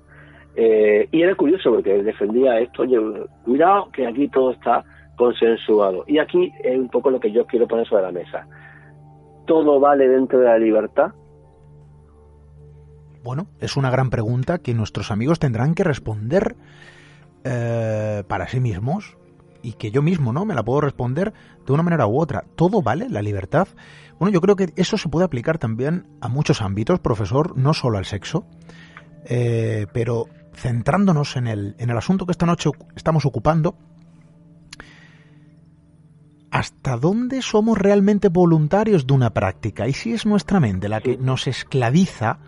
[0.55, 2.83] y era curioso porque él defendía esto.
[2.83, 2.99] Oye,
[3.43, 4.85] cuidado que aquí todo está
[5.17, 6.05] consensuado.
[6.07, 8.47] Y aquí es un poco lo que yo quiero poner sobre la mesa.
[9.47, 11.13] Todo vale dentro de la libertad
[13.23, 16.57] bueno, es una gran pregunta que nuestros amigos tendrán que responder
[17.45, 19.17] eh, para sí mismos
[19.63, 21.33] y que yo mismo no me la puedo responder
[21.65, 22.45] de una manera u otra.
[22.57, 23.69] ¿Todo vale la libertad?
[24.19, 27.99] Bueno, yo creo que eso se puede aplicar también a muchos ámbitos, profesor, no solo
[27.99, 28.45] al sexo,
[29.25, 33.77] eh, pero centrándonos en el, en el asunto que esta noche estamos ocupando,
[36.51, 39.89] ¿hasta dónde somos realmente voluntarios de una práctica?
[39.89, 42.39] Y si es nuestra mente la que nos esclaviza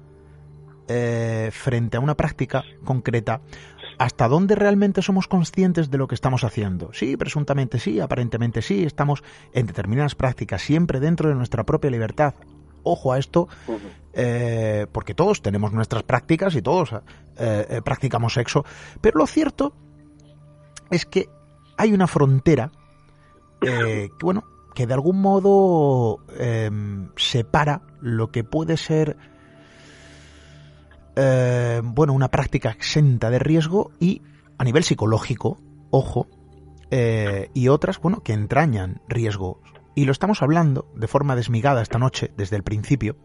[0.88, 3.40] eh, frente a una práctica concreta,
[3.98, 6.92] ¿hasta dónde realmente somos conscientes de lo que estamos haciendo?
[6.92, 9.22] Sí, presuntamente sí, aparentemente sí, estamos
[9.52, 12.34] en determinadas prácticas, siempre dentro de nuestra propia libertad.
[12.82, 13.48] Ojo a esto,
[14.12, 16.90] eh, porque todos tenemos nuestras prácticas y todos
[17.38, 18.64] eh, practicamos sexo,
[19.00, 19.74] pero lo cierto
[20.90, 21.30] es que
[21.78, 22.70] hay una frontera
[23.58, 26.18] que, bueno, que de algún modo
[27.16, 29.16] separa lo que puede ser
[31.16, 34.22] eh, bueno, una práctica exenta de riesgo y
[34.58, 35.58] a nivel psicológico,
[35.90, 36.28] ojo,
[36.90, 39.58] eh, y otras, bueno, que entrañan riesgos.
[39.94, 43.16] Y lo estamos hablando de forma desmigada esta noche, desde el principio.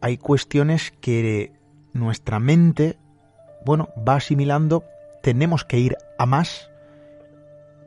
[0.00, 1.52] Hay cuestiones que
[1.92, 2.98] nuestra mente,
[3.64, 4.84] bueno, va asimilando,
[5.22, 6.70] tenemos que ir a más.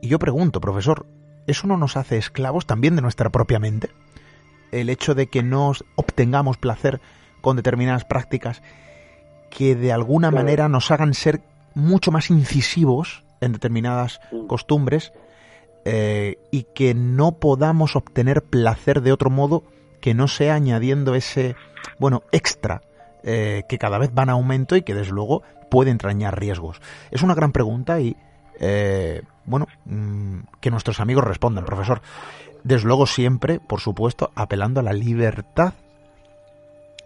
[0.00, 1.06] Y yo pregunto, profesor,
[1.46, 3.90] ¿eso no nos hace esclavos también de nuestra propia mente?
[4.72, 7.00] El hecho de que no obtengamos placer
[7.46, 8.60] con determinadas prácticas
[9.50, 11.42] que de alguna manera nos hagan ser
[11.74, 14.48] mucho más incisivos en determinadas mm.
[14.48, 15.12] costumbres
[15.84, 19.62] eh, y que no podamos obtener placer de otro modo
[20.00, 21.54] que no sea añadiendo ese,
[22.00, 22.82] bueno, extra
[23.22, 26.80] eh, que cada vez van a aumento y que desde luego puede entrañar riesgos.
[27.12, 28.16] Es una gran pregunta y
[28.58, 32.02] eh, bueno, mm, que nuestros amigos respondan, profesor.
[32.64, 35.74] Desde luego siempre, por supuesto, apelando a la libertad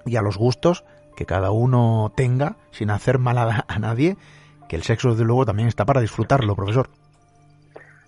[0.06, 0.84] y a los gustos
[1.16, 4.16] que cada uno tenga, sin hacer mal a, nadie,
[4.68, 6.88] que el sexo desde luego también está para disfrutarlo, profesor.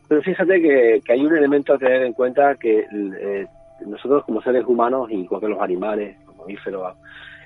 [0.08, 2.86] Pero fíjate que, hay un elemento a tener en cuenta que
[3.20, 3.46] eh,
[3.86, 6.96] nosotros como seres humanos, igual que los animales, los mamíferos,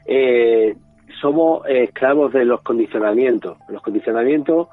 [0.06, 0.76] eh,
[1.20, 3.58] somos esclavos de los condicionamientos.
[3.68, 4.68] Los condicionamientos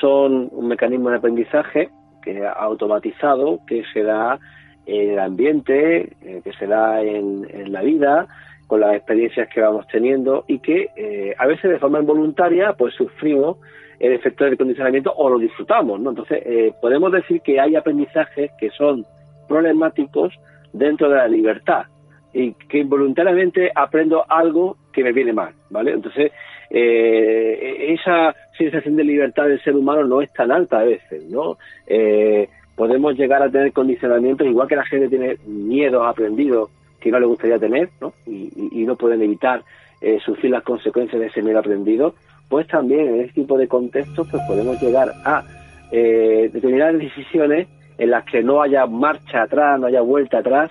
[0.00, 1.90] son un mecanismo de aprendizaje
[2.22, 4.38] que automatizado que se da
[4.86, 8.26] en el ambiente, eh, que se da en, la vida,
[8.66, 12.94] con las experiencias que vamos teniendo y que eh, a veces de forma involuntaria pues
[12.94, 13.58] sufrimos
[13.98, 16.10] el efecto del condicionamiento o lo disfrutamos, ¿no?
[16.10, 19.06] Entonces eh, podemos decir que hay aprendizajes que son
[19.48, 20.34] problemáticos
[20.72, 21.84] dentro de la libertad
[22.32, 25.92] y que involuntariamente aprendo algo que me viene mal, ¿vale?
[25.92, 26.32] Entonces
[26.70, 31.58] eh, esa sensación de libertad del ser humano no es tan alta a veces, ¿no?
[31.86, 36.70] Eh, podemos llegar a tener condicionamientos, igual que la gente tiene miedos aprendidos
[37.04, 38.14] que no le gustaría tener, ¿no?
[38.26, 39.62] Y, no pueden evitar
[40.00, 42.14] eh, sufrir las consecuencias de ese miedo aprendido,
[42.48, 45.42] pues también en este tipo de contextos pues podemos llegar a
[45.90, 50.70] eh, determinadas decisiones en las que no haya marcha atrás, no haya vuelta atrás,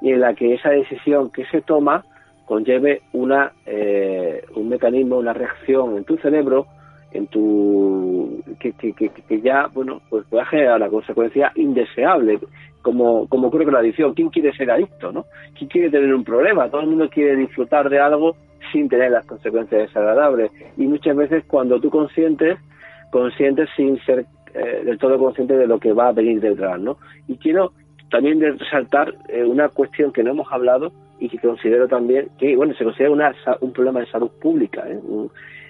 [0.00, 2.04] y en la que esa decisión que se toma
[2.46, 6.66] conlleve una, eh, un mecanismo, una reacción en tu cerebro,
[7.14, 12.40] en tu que, que, que, ya bueno pues puede generar la consecuencia indeseable
[12.82, 14.14] como como ocurre con la adicción.
[14.14, 15.24] Quién quiere ser adicto no
[15.56, 18.36] quién quiere tener un problema todo el mundo quiere disfrutar de algo
[18.72, 20.50] sin tener las consecuencias desagradables.
[20.76, 22.58] Y muchas veces cuando tú consientes
[23.10, 26.98] conscientes sin ser eh, del todo consciente de lo que va a venir detrás no
[27.28, 27.72] y quiero
[28.10, 32.74] también resaltar eh, una cuestión que no hemos hablado y que considero también que, bueno,
[32.74, 34.98] se considera una, un problema de salud pública ¿eh?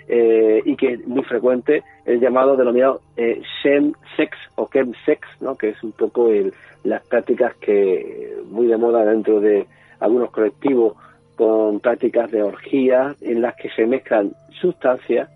[0.09, 5.57] Eh y que es muy frecuente el llamado denominado eh, sex o chem sex, ¿no?
[5.57, 6.53] que es un poco el,
[6.83, 9.67] las prácticas que muy de moda dentro de
[10.01, 10.95] algunos colectivos
[11.37, 15.29] con prácticas de orgía en las que se mezclan sustancias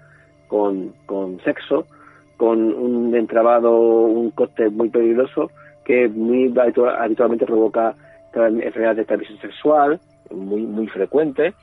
[0.47, 1.87] con, con sexo,
[2.37, 5.51] con un entrabado, un coste muy peligroso
[5.85, 7.95] que muy habitualmente provoca
[8.33, 10.01] enfermedades de transmisión sexual,
[10.31, 11.55] muy, muy frecuentes,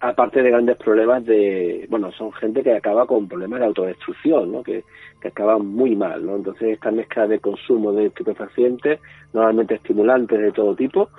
[0.00, 4.62] aparte de grandes problemas de, bueno, son gente que acaba con problemas de autodestrucción, ¿no?
[4.62, 4.82] Que,
[5.20, 6.36] que acaban muy mal, ¿no?
[6.36, 9.00] Entonces esta mezcla de consumo de estupefacientes,
[9.32, 11.10] normalmente estimulantes de todo tipo,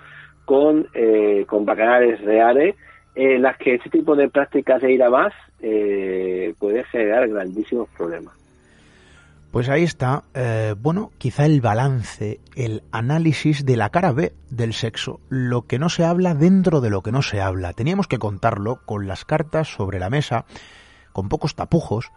[0.46, 2.76] con, eh, con bacanales reales,
[3.14, 7.88] en las que este tipo de prácticas de ir a más eh, puede generar grandísimos
[7.96, 8.41] problemas.
[9.52, 14.74] Pues ahí está, eh, bueno, quizá el balance, el análisis de la cara B del
[14.74, 17.74] sexo, lo que no se habla dentro de lo que no se habla.
[17.74, 20.45] Teníamos que contarlo con las cartas sobre la mesa,
[21.12, 22.12] con pocos tapujos,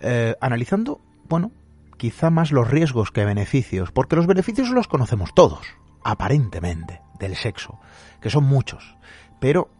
[0.00, 1.52] eh, analizando, bueno,
[1.96, 5.66] quizá más los riesgos que beneficios, porque los beneficios los conocemos todos,
[6.04, 7.80] aparentemente, del sexo,
[8.20, 8.94] que son muchos,
[9.40, 9.70] pero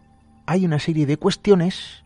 [0.47, 2.03] hay una serie de cuestiones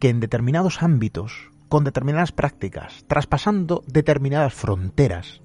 [0.00, 5.40] que en determinados ámbitos con determinadas prácticas, traspasando determinadas fronteras,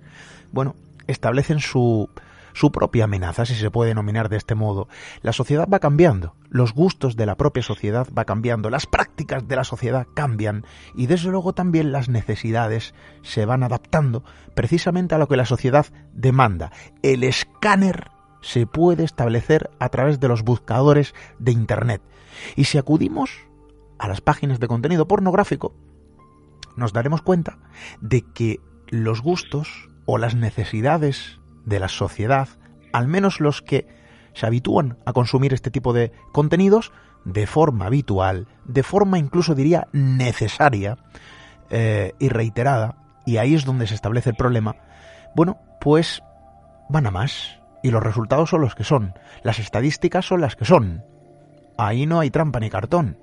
[0.52, 0.76] bueno,
[1.08, 2.10] establecen su,
[2.52, 4.90] su propia amenaza, si se puede denominar de este modo.
[5.22, 9.56] La sociedad va cambiando, los gustos de la propia sociedad va cambiando, las prácticas de
[9.56, 10.66] la sociedad cambian
[10.96, 15.86] y desde luego también las necesidades se van adaptando precisamente a lo que la sociedad
[16.12, 16.74] demanda.
[17.04, 18.12] El escáner
[18.42, 22.02] se puede establecer a través de los buscadores de Internet.
[22.58, 23.32] Y si acudimos
[23.98, 25.74] a las páginas de contenido pornográfico,
[26.78, 27.58] nos daremos cuenta
[28.00, 32.48] de que los gustos o las necesidades de la sociedad,
[32.94, 33.88] al menos los que
[34.34, 36.94] se habitúan a consumir este tipo de contenidos,
[37.26, 40.98] de forma habitual, de forma incluso diría necesaria
[41.70, 44.78] eh, y reiterada, y ahí es donde se establece el problema,
[45.36, 46.24] bueno, pues
[46.88, 49.14] van a más, y los resultados son los que son,
[49.44, 51.04] las estadísticas son las que son.
[51.78, 53.18] Ahí no hay trampa ni cartón.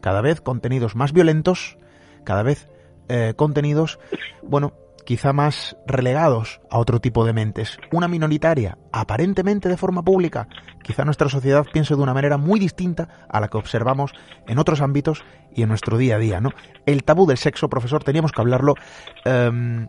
[0.00, 1.76] Cada vez contenidos más violentos,
[2.24, 2.68] cada vez
[3.12, 3.98] eh, contenidos,
[4.40, 4.72] bueno,
[5.04, 7.76] quizá más relegados a otro tipo de mentes.
[7.90, 10.46] Una minoritaria, aparentemente de forma pública.
[10.84, 14.12] Quizá nuestra sociedad piense de una manera muy distinta a la que observamos
[14.46, 16.50] en otros ámbitos y en nuestro día a día, ¿no?
[16.86, 18.76] El tabú del sexo, profesor, teníamos que hablarlo.
[19.24, 19.88] Em,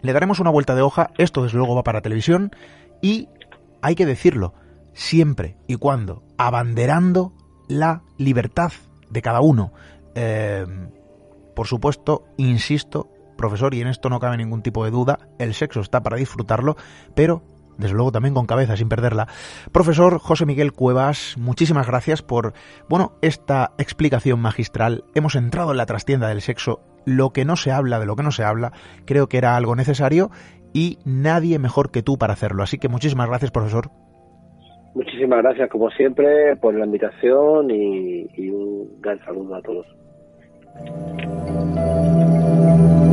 [0.00, 1.10] le daremos una vuelta de hoja.
[1.18, 2.50] Esto, desde luego, va para televisión.
[3.02, 3.28] Y
[3.82, 4.54] hay que decirlo,
[4.94, 7.34] siempre y cuando abanderando
[7.68, 8.72] la libertad
[9.10, 9.74] de cada uno.
[10.14, 10.64] Eh,
[11.54, 15.80] por supuesto, insisto, profesor, y en esto no cabe ningún tipo de duda, el sexo
[15.80, 16.76] está para disfrutarlo,
[17.14, 17.42] pero
[17.78, 19.26] desde luego también con cabeza sin perderla.
[19.72, 22.52] Profesor José Miguel Cuevas, muchísimas gracias por,
[22.88, 25.04] bueno, esta explicación magistral.
[25.14, 28.22] Hemos entrado en la trastienda del sexo, lo que no se habla de lo que
[28.22, 28.72] no se habla,
[29.04, 30.30] creo que era algo necesario
[30.72, 32.62] y nadie mejor que tú para hacerlo.
[32.62, 33.90] Así que muchísimas gracias, profesor.
[34.94, 39.86] Muchísimas gracias, como siempre, por la invitación y, y un gran saludo a todos.
[40.76, 40.80] う
[43.00, 43.03] ん。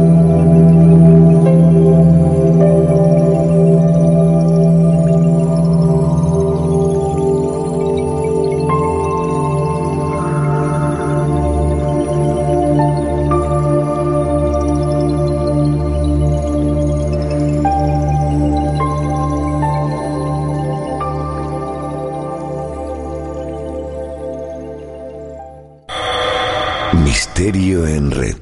[26.93, 28.35] Misterio en red.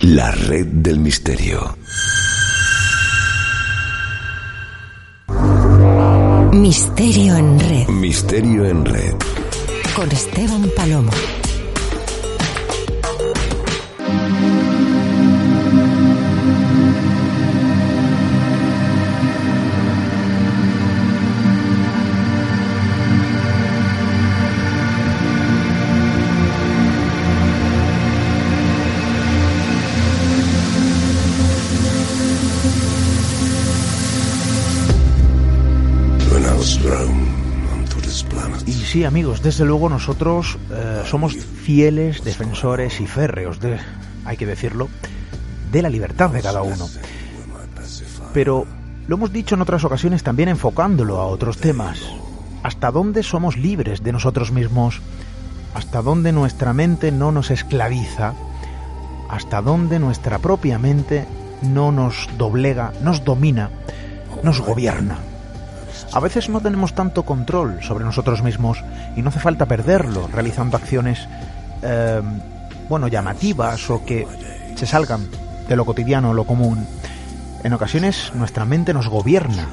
[0.00, 1.76] La red del misterio.
[6.52, 7.88] Misterio en red.
[7.88, 9.14] Misterio en red.
[9.96, 11.10] Con Esteban Palomo.
[38.88, 43.78] Sí, amigos, desde luego nosotros eh, somos fieles defensores y férreos, de,
[44.24, 44.88] hay que decirlo,
[45.70, 46.88] de la libertad de cada uno.
[48.32, 48.66] Pero
[49.06, 52.00] lo hemos dicho en otras ocasiones también enfocándolo a otros temas.
[52.62, 55.02] ¿Hasta dónde somos libres de nosotros mismos?
[55.74, 58.32] ¿Hasta dónde nuestra mente no nos esclaviza?
[59.28, 61.26] ¿Hasta dónde nuestra propia mente
[61.60, 63.68] no nos doblega, nos domina,
[64.42, 65.27] nos gobierna?
[66.18, 68.82] A veces no tenemos tanto control sobre nosotros mismos
[69.14, 71.28] y no hace falta perderlo realizando acciones,
[71.80, 72.20] eh,
[72.88, 74.26] bueno, llamativas o que
[74.74, 75.28] se salgan
[75.68, 76.84] de lo cotidiano, lo común.
[77.62, 79.68] En ocasiones nuestra mente nos gobierna,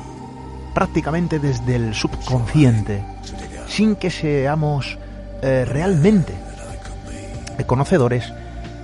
[0.75, 3.03] prácticamente desde el subconsciente,
[3.67, 4.99] sin que seamos
[5.41, 6.35] eh, realmente
[7.65, 8.31] conocedores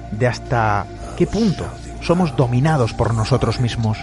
[0.10, 1.68] de hasta qué punto
[2.02, 4.00] somos dominados por nosotros mismos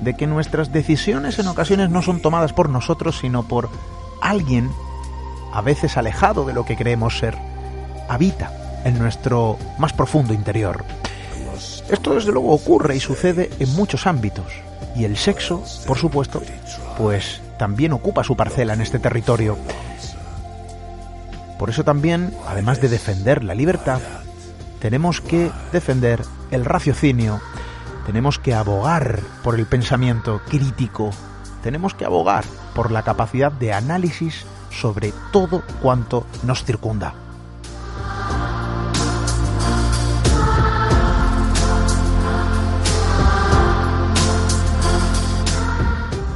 [0.00, 3.68] de que nuestras decisiones en ocasiones no son tomadas por nosotros, sino por
[4.20, 4.70] alguien,
[5.52, 7.36] a veces alejado de lo que creemos ser,
[8.08, 8.52] habita
[8.84, 10.84] en nuestro más profundo interior.
[11.88, 14.46] Esto desde luego ocurre y sucede en muchos ámbitos,
[14.94, 16.42] y el sexo, por supuesto,
[16.98, 19.56] pues también ocupa su parcela en este territorio.
[21.58, 24.00] Por eso también, además de defender la libertad,
[24.80, 27.40] tenemos que defender el raciocinio,
[28.06, 31.10] tenemos que abogar por el pensamiento crítico,
[31.62, 32.44] tenemos que abogar
[32.74, 37.14] por la capacidad de análisis sobre todo cuanto nos circunda.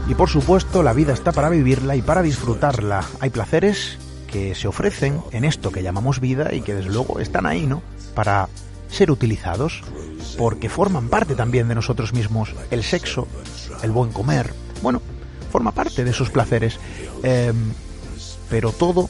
[0.08, 3.04] Y por supuesto, la vida está para vivirla y para disfrutarla.
[3.20, 3.96] Hay placeres
[4.26, 7.80] que se ofrecen en esto que llamamos vida y que desde luego están ahí, ¿no?
[8.16, 8.48] Para
[8.90, 9.82] ser utilizados
[10.36, 12.54] porque forman parte también de nosotros mismos.
[12.70, 13.26] El sexo,
[13.82, 15.00] el buen comer, bueno,
[15.50, 16.78] forma parte de esos placeres,
[17.22, 17.52] eh,
[18.48, 19.08] pero todo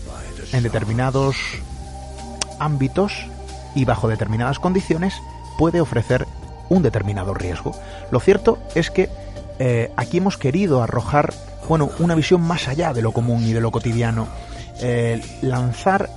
[0.53, 1.37] en determinados
[2.59, 3.12] ámbitos
[3.74, 5.14] y bajo determinadas condiciones
[5.59, 6.26] puede ofrecer
[6.68, 7.74] un determinado riesgo.
[8.11, 9.09] Lo cierto es que
[9.59, 11.35] eh, aquí hemos querido arrojar,
[11.68, 14.28] bueno, una visión más allá de lo común y de lo cotidiano,
[14.81, 16.09] eh, lanzar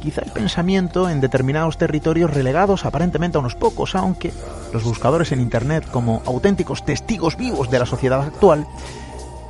[0.00, 4.32] quizá el pensamiento en determinados territorios relegados aparentemente a unos pocos, aunque
[4.72, 8.66] los buscadores en Internet como auténticos testigos vivos de la sociedad actual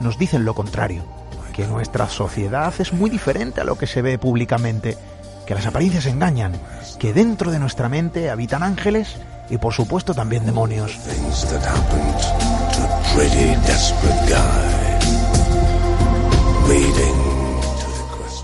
[0.01, 1.03] nos dicen lo contrario,
[1.53, 4.97] que nuestra sociedad es muy diferente a lo que se ve públicamente,
[5.47, 6.53] que las apariencias engañan,
[6.99, 9.17] que dentro de nuestra mente habitan ángeles
[9.51, 10.99] y por supuesto también demonios.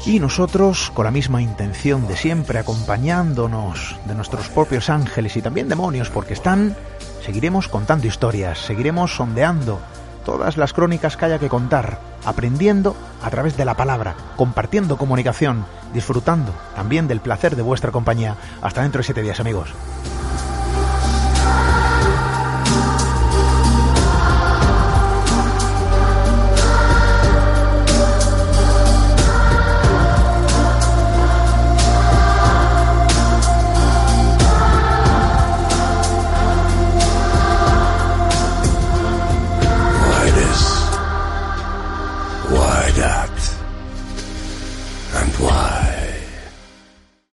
[0.06, 5.68] Y nosotros, con la misma intención de siempre, acompañándonos de nuestros propios ángeles y también
[5.68, 6.76] demonios, porque están,
[7.24, 9.80] seguiremos contando historias, seguiremos sondeando
[10.24, 15.66] todas las crónicas que haya que contar, aprendiendo a través de la palabra, compartiendo comunicación,
[15.92, 18.36] disfrutando también del placer de vuestra compañía.
[18.62, 19.74] Hasta dentro de siete días, amigos.